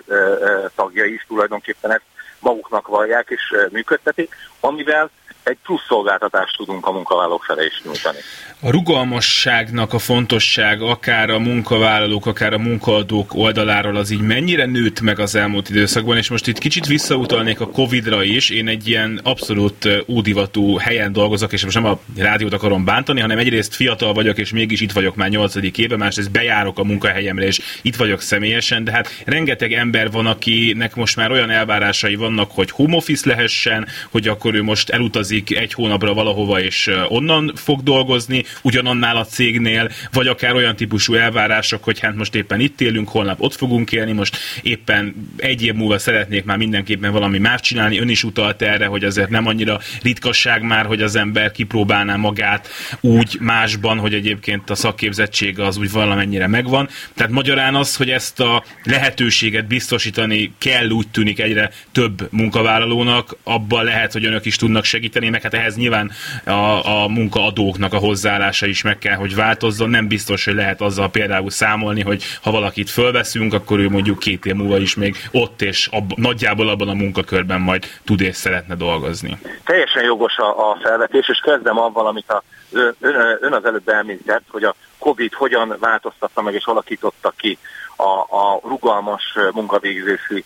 [0.74, 2.04] tagjai is tulajdonképpen ezt
[2.38, 5.10] maguknak vallják és működtetik, amivel
[5.49, 8.18] egy plusz szolgáltatást tudunk a munkavállalók felé is nyújtani.
[8.61, 15.01] A rugalmasságnak a fontosság akár a munkavállalók, akár a munkaadók oldaláról az így mennyire nőtt
[15.01, 18.51] meg az elmúlt időszakban, és most itt kicsit visszautalnék a Covid-ra is.
[18.51, 23.38] Én egy ilyen abszolút údivatú helyen dolgozok, és most nem a rádiót akarom bántani, hanem
[23.38, 27.61] egyrészt fiatal vagyok, és mégis itt vagyok már nyolcadik éve, másrészt bejárok a munkahelyemre, és
[27.82, 32.70] itt vagyok személyesen, de hát rengeteg ember van, akinek most már olyan elvárásai vannak, hogy
[32.70, 37.82] home office lehessen, hogy akkor ő most elutazik elutazik egy hónapra valahova, és onnan fog
[37.82, 43.09] dolgozni, ugyanannál a cégnél, vagy akár olyan típusú elvárások, hogy hát most éppen itt élünk,
[43.09, 47.99] holnap ott fogunk élni, most éppen egy év múlva szeretnék már mindenképpen valami más csinálni.
[47.99, 52.68] Ön is utalt erre, hogy azért nem annyira ritkasság már, hogy az ember kipróbálná magát
[53.01, 56.89] úgy másban, hogy egyébként a szakképzettsége az úgy valamennyire megvan.
[57.14, 63.84] Tehát magyarán az, hogy ezt a lehetőséget biztosítani kell úgy tűnik egyre több munkavállalónak, abban
[63.84, 66.10] lehet, hogy önök is tudnak segíteni, meg hát ehhez nyilván
[66.44, 69.90] a, a munkaadóknak a hozzáállása is meg kell, hogy változzon.
[69.90, 74.46] Nem biztos, hogy lehet azzal például számolni, hogy ha valakit fölveszünk, akkor ő mondjuk két
[74.46, 78.74] év múlva is még ott és ab, nagyjából abban a munkakörben majd tud és szeretne
[78.74, 79.38] dolgozni.
[79.64, 82.94] Teljesen jogos a, a felvetés, és kezdem avval, amit a, ön,
[83.40, 87.58] ön az előbb említett, hogy a COVID hogyan változtatta meg és alakította ki
[87.96, 89.22] a, a rugalmas
[89.52, 90.44] munkavégzési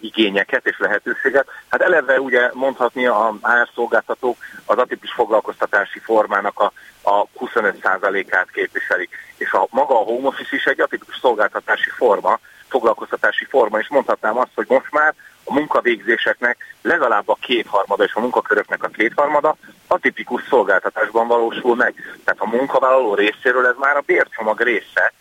[0.00, 1.46] igényeket és lehetőséget.
[1.68, 6.72] Hát eleve ugye mondhatni a HR szolgáltatók az atipis foglalkoztatási formának a,
[7.02, 9.10] a 25%-át képviselik.
[9.36, 14.38] És a maga a home office is egy atipikus szolgáltatási forma, foglalkoztatási forma, és mondhatnám
[14.38, 15.14] azt, hogy most már
[15.44, 19.56] a munkavégzéseknek legalább a kétharmada és a munkaköröknek a kétharmada
[19.86, 21.94] atipikus szolgáltatásban valósul meg.
[22.24, 25.12] Tehát a munkavállaló részéről ez már a bércsomag része,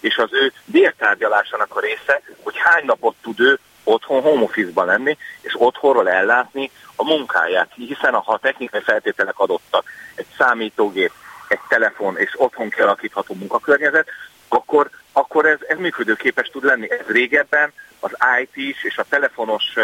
[0.00, 5.16] és az ő bértárgyalásának a része, hogy hány napot tud ő otthon home office-ban lenni,
[5.40, 9.84] és otthonról ellátni a munkáját, hiszen ha technikai feltételek adottak,
[10.14, 11.12] egy számítógép,
[11.48, 14.08] egy telefon és otthon kialakítható munkakörnyezet,
[14.48, 16.90] akkor, akkor ez, ez működőképes tud lenni.
[16.90, 19.74] Ez régebben az IT is és a telefonos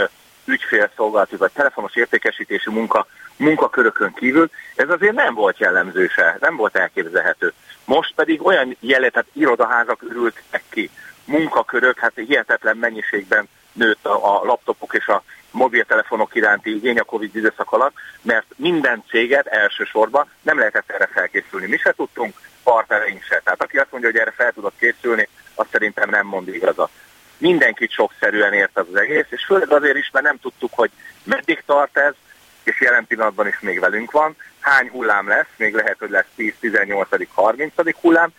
[0.44, 6.76] ügyfélszolgálati vagy telefonos értékesítési munka, munkakörökön kívül, ez azért nem volt jellemző se, nem volt
[6.76, 7.52] elképzelhető.
[7.84, 10.90] Most pedig olyan jelet, tehát irodaházak ürültek ki,
[11.24, 17.72] munkakörök, hát hihetetlen mennyiségben nőtt a, laptopok és a mobiltelefonok iránti igény a Covid időszak
[17.72, 21.66] alatt, mert minden céget elsősorban nem lehetett erre felkészülni.
[21.66, 23.40] Mi se tudtunk, partnereink se.
[23.44, 26.90] Tehát aki azt mondja, hogy erre fel tudott készülni, azt szerintem nem mond igazat.
[27.38, 30.90] Mindenkit sokszerűen ért az egész, és főleg azért is, mert nem tudtuk, hogy
[31.24, 32.14] meddig tart ez,
[32.62, 34.36] és jelen pillanatban is még velünk van.
[34.60, 38.32] Hány hullám lesz, még lehet, hogy lesz 10, 18, 30 hullám,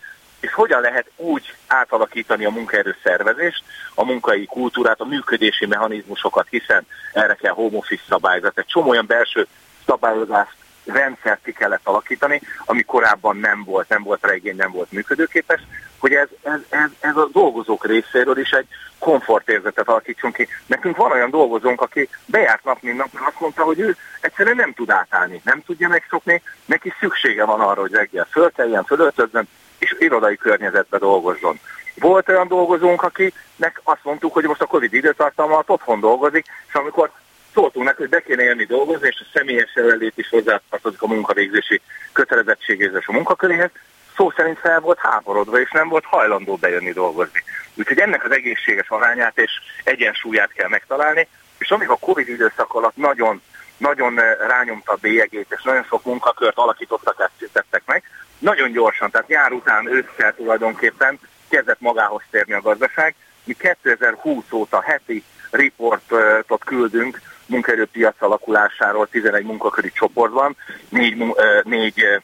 [0.44, 3.64] és hogyan lehet úgy átalakítani a munkaerő szervezést,
[3.96, 9.06] a munkai kultúrát, a működési mechanizmusokat, hiszen erre kell home office szabályzat, egy csomó olyan
[9.06, 9.48] belső
[9.86, 15.62] szabályozást, rendszert ki kellett alakítani, ami korábban nem volt, nem volt regény, nem volt működőképes,
[15.98, 18.68] hogy ez, ez, ez, ez a dolgozók részéről is egy
[19.00, 20.48] komfortérzetet alakítson ki.
[20.66, 24.74] Nekünk van olyan dolgozónk, aki bejárt nap, mint nap, azt mondta, hogy ő egyszerűen nem
[24.74, 29.48] tud átállni, nem tudja megszokni, neki szüksége van arra, hogy reggel fölkeljen, fölöltözzen,
[29.84, 31.60] és irodai környezetbe dolgozzon.
[31.96, 36.74] Volt olyan dolgozónk, akinek azt mondtuk, hogy most a Covid időtartalma alatt otthon dolgozik, és
[36.74, 37.12] amikor
[37.54, 41.82] szóltunk neki, hogy be kéne jönni dolgozni, és a személyes jelenlét is hozzátartozik a munkavégzési
[42.12, 43.70] kötelezettségéhez a munkaköréhez,
[44.16, 47.44] szó szerint fel volt háborodva, és nem volt hajlandó bejönni dolgozni.
[47.76, 49.52] Úgyhogy ennek az egészséges arányát és
[49.84, 51.28] egyensúlyát kell megtalálni,
[51.58, 53.42] és amíg a Covid időszak alatt nagyon,
[53.78, 58.04] nagyon rányomta a bélyegét, és nagyon sok munkakört alakítottak, tettek meg,
[58.44, 61.20] nagyon gyorsan, tehát nyár után ősszel tulajdonképpen
[61.50, 63.16] kezdett magához térni a gazdaság.
[63.44, 70.56] Mi 2020 óta heti riportot küldünk munkaerőpiac alakulásáról 11 munkaköri csoportban,
[70.90, 71.24] 4,
[71.64, 72.22] 4,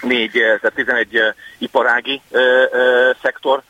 [0.00, 1.18] 4 tehát 11
[1.58, 2.22] iparági
[3.22, 3.62] szektor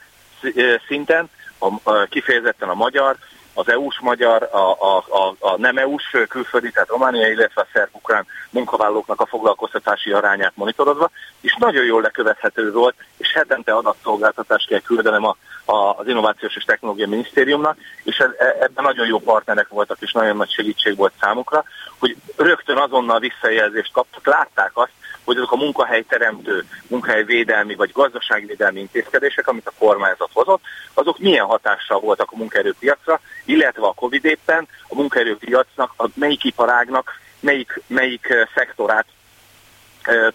[0.86, 3.16] szinten, a, kifejezetten a magyar,
[3.55, 8.26] az EU-s magyar, a, a, a, a nem EU-s külföldi, tehát Románia, illetve a szerb-ukrán
[8.51, 15.24] munkavállalóknak a foglalkoztatási arányát monitorozva, és nagyon jól lekövethető volt, és hetente adatszolgáltatást kell küldenem
[15.24, 19.96] a, a, az Innovációs és Technológia Minisztériumnak, és e, e, ebben nagyon jó partnerek voltak,
[20.01, 21.64] és nagyon nagy segítség volt számukra,
[21.98, 24.92] hogy rögtön azonnal visszajelzést kaptak, látták azt,
[25.24, 30.62] hogy azok a munkahelyteremtő, munkahelyvédelmi vagy gazdaságvédelmi intézkedések, amit a kormányzat hozott,
[30.94, 37.12] azok milyen hatással voltak a munkaerőpiacra, illetve a Covid éppen a munkaerőpiacnak, a melyik iparágnak,
[37.40, 39.06] melyik, melyik szektorát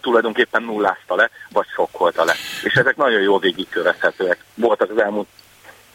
[0.00, 2.34] tulajdonképpen nullázta le, vagy sokkolta le.
[2.62, 5.26] És ezek nagyon jól végigkövethetőek voltak az elmúlt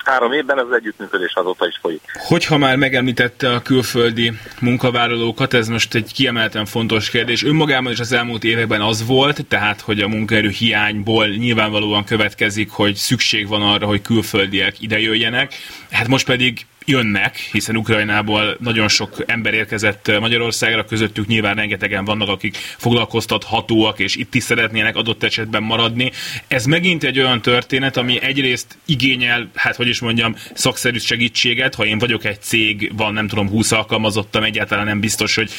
[0.05, 2.01] három évben ez az együttműködés azóta is folyik.
[2.13, 7.43] Hogyha már megemlítette a külföldi munkavállalókat, ez most egy kiemelten fontos kérdés.
[7.43, 12.95] Önmagában is az elmúlt években az volt, tehát hogy a munkaerő hiányból nyilvánvalóan következik, hogy
[12.95, 15.53] szükség van arra, hogy külföldiek idejöjjenek.
[15.91, 22.29] Hát most pedig jönnek, hiszen Ukrajnából nagyon sok ember érkezett Magyarországra, közöttük nyilván rengetegen vannak,
[22.29, 26.11] akik foglalkoztathatóak, és itt is szeretnének adott esetben maradni.
[26.47, 31.85] Ez megint egy olyan történet, ami egyrészt igényel, hát hogy is mondjam, szakszerű segítséget, ha
[31.85, 35.51] én vagyok egy cég, van nem tudom 20 alkalmazottam, egyáltalán nem biztos, hogy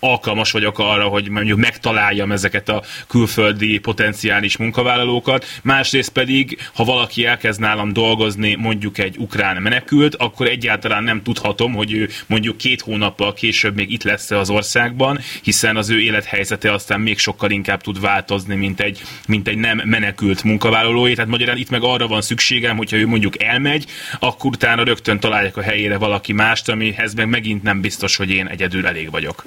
[0.00, 5.46] alkalmas vagyok arra, hogy mondjuk megtaláljam ezeket a külföldi potenciális munkavállalókat.
[5.62, 11.74] Másrészt pedig, ha valaki elkezd nálam dolgozni, mondjuk egy ukrán menekült, akkor egyáltalán nem tudhatom,
[11.74, 16.72] hogy ő mondjuk két hónappal később még itt lesz az országban, hiszen az ő élethelyzete
[16.72, 21.14] aztán még sokkal inkább tud változni, mint egy, mint egy nem menekült munkavállalói.
[21.14, 23.84] Tehát magyarán itt meg arra van szükségem, hogyha ő mondjuk elmegy,
[24.20, 28.46] akkor utána rögtön találják a helyére valaki mást, amihez meg megint nem biztos, hogy én
[28.46, 29.44] egyedül elég vagyok.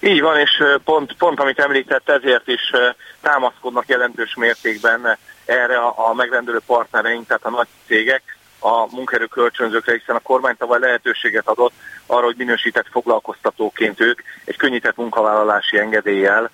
[0.00, 2.70] Így van, és pont, pont amit említett, ezért is
[3.20, 8.33] támaszkodnak jelentős mértékben erre a, a megrendelő partnereink, tehát a nagy cégek,
[8.64, 11.72] a munkaerő kölcsönzőkre, hiszen a kormány tavaly lehetőséget adott
[12.06, 16.50] arra, hogy minősített foglalkoztatóként ők egy könnyített munkavállalási engedéllyel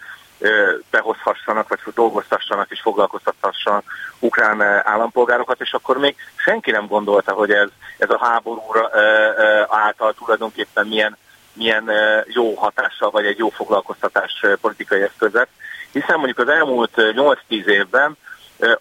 [0.90, 3.84] behozhassanak, vagy dolgoztassanak és foglalkoztathassanak
[4.18, 8.62] ukrán állampolgárokat, és akkor még senki nem gondolta, hogy ez, ez a háború
[9.68, 11.16] által tulajdonképpen milyen,
[11.52, 11.90] milyen
[12.26, 15.48] jó hatással, vagy egy jó foglalkoztatás politikai eszközet,
[15.92, 18.16] hiszen mondjuk az elmúlt 8-10 évben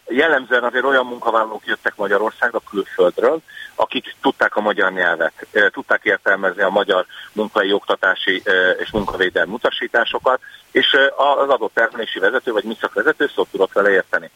[0.08, 3.42] Jellemzően azért olyan munkavállalók jöttek Magyarországra külföldről,
[3.76, 8.44] akik tudták a magyar nyelvet, tudták értelmezni a magyar munkai oktatási
[8.78, 10.40] és munkavédelmi utasításokat,
[10.72, 14.30] és az adott termelési vezető vagy műszakvezető szót tudott vele érteni.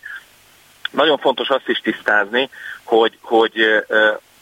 [0.92, 2.50] Nagyon fontos azt is tisztázni,
[2.84, 3.86] hogy, hogy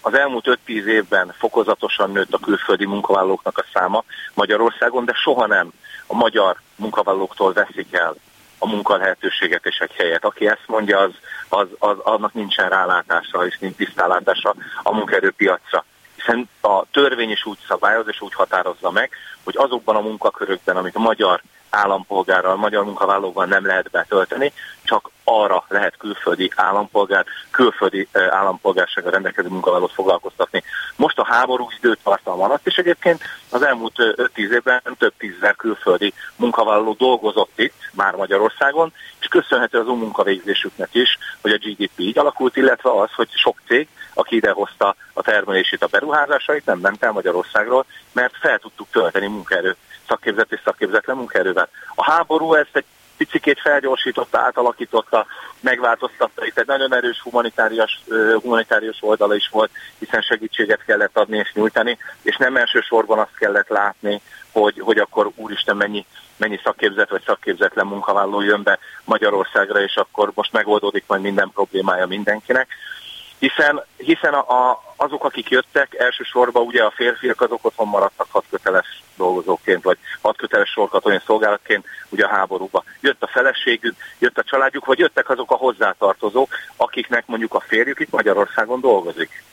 [0.02, 5.72] az elmúlt 5-10 évben fokozatosan nőtt a külföldi munkavállalóknak a száma Magyarországon, de soha nem
[6.08, 8.16] a magyar munkavállalóktól veszik el
[8.64, 10.26] a munkalehetőséget és egy helyet.
[10.26, 11.12] Aki ezt mondja, az,
[11.50, 15.86] az, az, annak nincsen rálátása és nincs tisztálátása a munkaerőpiacra.
[16.16, 19.12] Hiszen a törvény is úgy szabályoz és úgy határozza meg,
[19.44, 21.42] hogy azokban a munkakörökben, amit a magyar
[21.72, 24.54] állampolgárral, magyar munkavállalóval nem lehet betölteni,
[24.84, 30.64] csak arra lehet külföldi állampolgár, külföldi állampolgársággal rendelkező munkavállalót foglalkoztatni.
[30.96, 36.94] Most a háború időtartalma alatt, és egyébként az elmúlt 5-10 évben több tízzer külföldi munkavállaló
[36.94, 42.92] dolgozott itt, már Magyarországon, és köszönhető az munkavégzésüknek is, hogy a GDP így alakult, illetve
[42.92, 48.38] az, hogy sok cég, aki idehozta a termelését, a beruházásait, nem ment el Magyarországról, mert
[48.38, 49.76] fel tudtuk tölteni munkaerő
[50.12, 51.70] szakképzett és szakképzetlen munkaerővel.
[51.96, 52.86] A háború ezt egy
[53.18, 55.26] picikét felgyorsította, átalakította,
[55.60, 56.46] megváltoztatta.
[56.46, 58.04] Itt egy nagyon erős humanitárius,
[58.42, 63.68] humanitárius oldala is volt, hiszen segítséget kellett adni és nyújtani, és nem elsősorban azt kellett
[63.68, 66.06] látni, hogy, hogy akkor úristen mennyi,
[66.38, 72.06] mennyi szakképzett vagy szakképzetlen munkavállaló jön be Magyarországra, és akkor most megoldódik majd minden problémája
[72.06, 72.68] mindenkinek,
[73.42, 79.04] hiszen, hiszen a, a, azok, akik jöttek, elsősorban ugye a férfiak azok otthon maradtak hatköteles
[79.18, 82.84] dolgozóként, vagy hatköteles sorkatonai szolgálatként ugye a háborúba.
[83.00, 88.00] Jött a feleségük, jött a családjuk, vagy jöttek azok a hozzátartozók, akiknek mondjuk a férjük
[88.00, 89.44] itt Magyarországon dolgozik.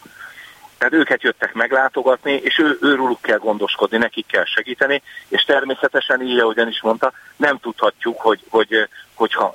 [0.79, 6.39] Tehát őket jöttek meglátogatni, és ő, őrülük kell gondoskodni, nekik kell segíteni, és természetesen így,
[6.39, 9.55] ahogyan is mondta, nem tudhatjuk, hogy, hogy hogyha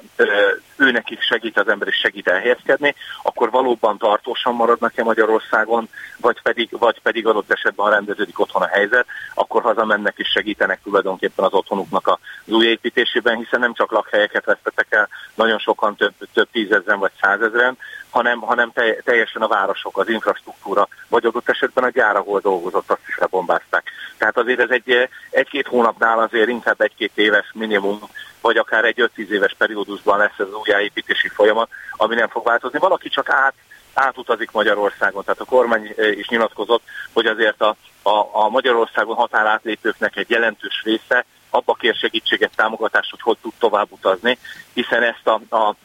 [0.76, 6.70] ő nekik segít az ember és segít elhelyezkedni, akkor valóban tartósan maradnak-e Magyarországon, vagy pedig,
[6.72, 11.54] vagy pedig adott esetben, ha rendeződik otthon a helyzet, akkor hazamennek és segítenek tulajdonképpen az
[11.54, 17.00] otthonuknak az új építésében, hiszen nem csak lakhelyeket vesztetek el, nagyon sokan több, több tízezren
[17.00, 17.78] vagy százezren,
[18.14, 18.72] hanem, hanem
[19.04, 23.84] teljesen a városok, az infrastruktúra, vagy adott esetben a gyár, ahol dolgozott, azt is lebombázták.
[24.18, 28.00] Tehát azért ez egy, egy-két hónapnál azért inkább egy-két éves minimum,
[28.42, 32.80] vagy akár egy 5-10 éves periódusban lesz ez az újjáépítési folyamat, ami nem fog változni.
[32.80, 33.54] Valaki csak át
[33.94, 35.24] átutazik Magyarországon.
[35.24, 36.82] Tehát a kormány is nyilatkozott,
[37.14, 43.22] hogy azért a, a, a Magyarországon határátlépőknek egy jelentős része abba kér segítséget, támogatást, hogy
[43.22, 44.38] hogy tud tovább utazni,
[44.74, 45.76] hiszen ezt a, a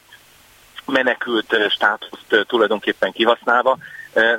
[0.88, 3.78] menekült státuszt tulajdonképpen kihasználva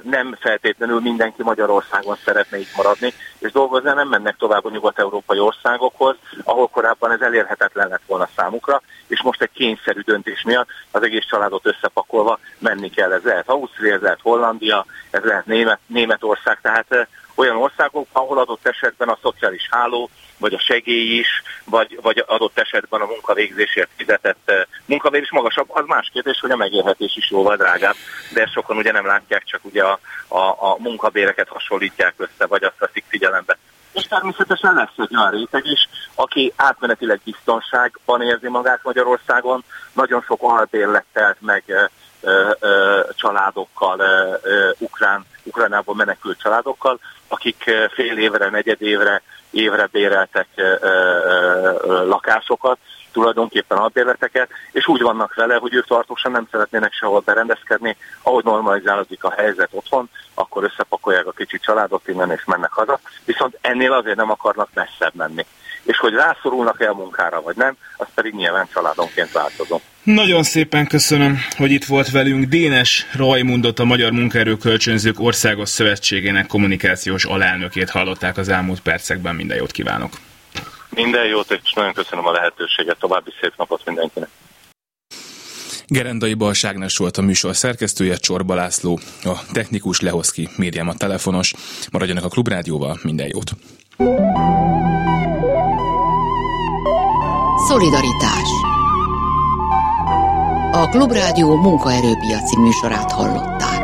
[0.03, 6.15] nem feltétlenül mindenki Magyarországon szeretne itt maradni, és dolgozni nem mennek tovább a nyugat-európai országokhoz,
[6.43, 11.25] ahol korábban ez elérhetetlen lett volna számukra, és most egy kényszerű döntés miatt az egész
[11.25, 13.11] családot összepakolva menni kell.
[13.11, 18.67] Ez lehet Ausztria, ez lehet Hollandia, ez lehet Német, Németország, tehát olyan országok, ahol adott
[18.67, 24.51] esetben a szociális háló, vagy a segély is, vagy, vagy adott esetben a munkavégzésért fizetett
[24.85, 27.95] munkavégzés magasabb, az más kérdés, hogy a megélhetés is jóval drágább,
[28.33, 32.79] de sokan ugye nem látják, csak ugye a, a, a munkabéreket hasonlítják össze, vagy azt
[32.79, 33.57] veszik figyelembe.
[33.91, 39.63] És természetesen lesz egy olyan réteg is, aki átmenetileg biztonságban érzi magát Magyarországon,
[39.93, 41.63] nagyon sok albérlettel, meg
[42.21, 47.63] ö, ö, családokkal, ö, ö, ukrán, Ukrajnából menekült családokkal, akik
[47.93, 49.21] fél évre, negyed évre,
[49.51, 50.47] évre béreltek
[51.85, 52.77] lakásokat,
[53.11, 59.23] tulajdonképpen albérleteket, és úgy vannak vele, hogy ők tartósan nem szeretnének sehol berendezkedni, ahogy normalizálódik
[59.23, 64.15] a helyzet otthon, akkor összepakolják a kicsi családot innen és mennek haza, viszont ennél azért
[64.15, 65.45] nem akarnak messzebb menni.
[65.83, 69.79] És hogy rászorulnak-e a munkára, vagy nem, az pedig nyilván családonként változó.
[70.03, 72.45] Nagyon szépen köszönöm, hogy itt volt velünk.
[72.45, 79.35] Dénes Rajmundot, a Magyar Munkaerő Kölcsönzők Országos Szövetségének kommunikációs alelnökét hallották az elmúlt percekben.
[79.35, 80.11] Minden jót kívánok!
[80.89, 82.97] Minden jót, és nagyon köszönöm a lehetőséget.
[82.99, 84.29] További szép napot mindenkinek!
[85.87, 91.53] Gerendai Balságnes volt a műsor szerkesztője, Csorba László, a technikus Lehoszki, Mérjem a telefonos.
[91.91, 93.51] Maradjanak a Klubrádióval, minden jót!
[97.69, 98.49] Szolidaritás
[100.71, 103.78] A Klubrádió munkaerőpiaci műsorát hallották.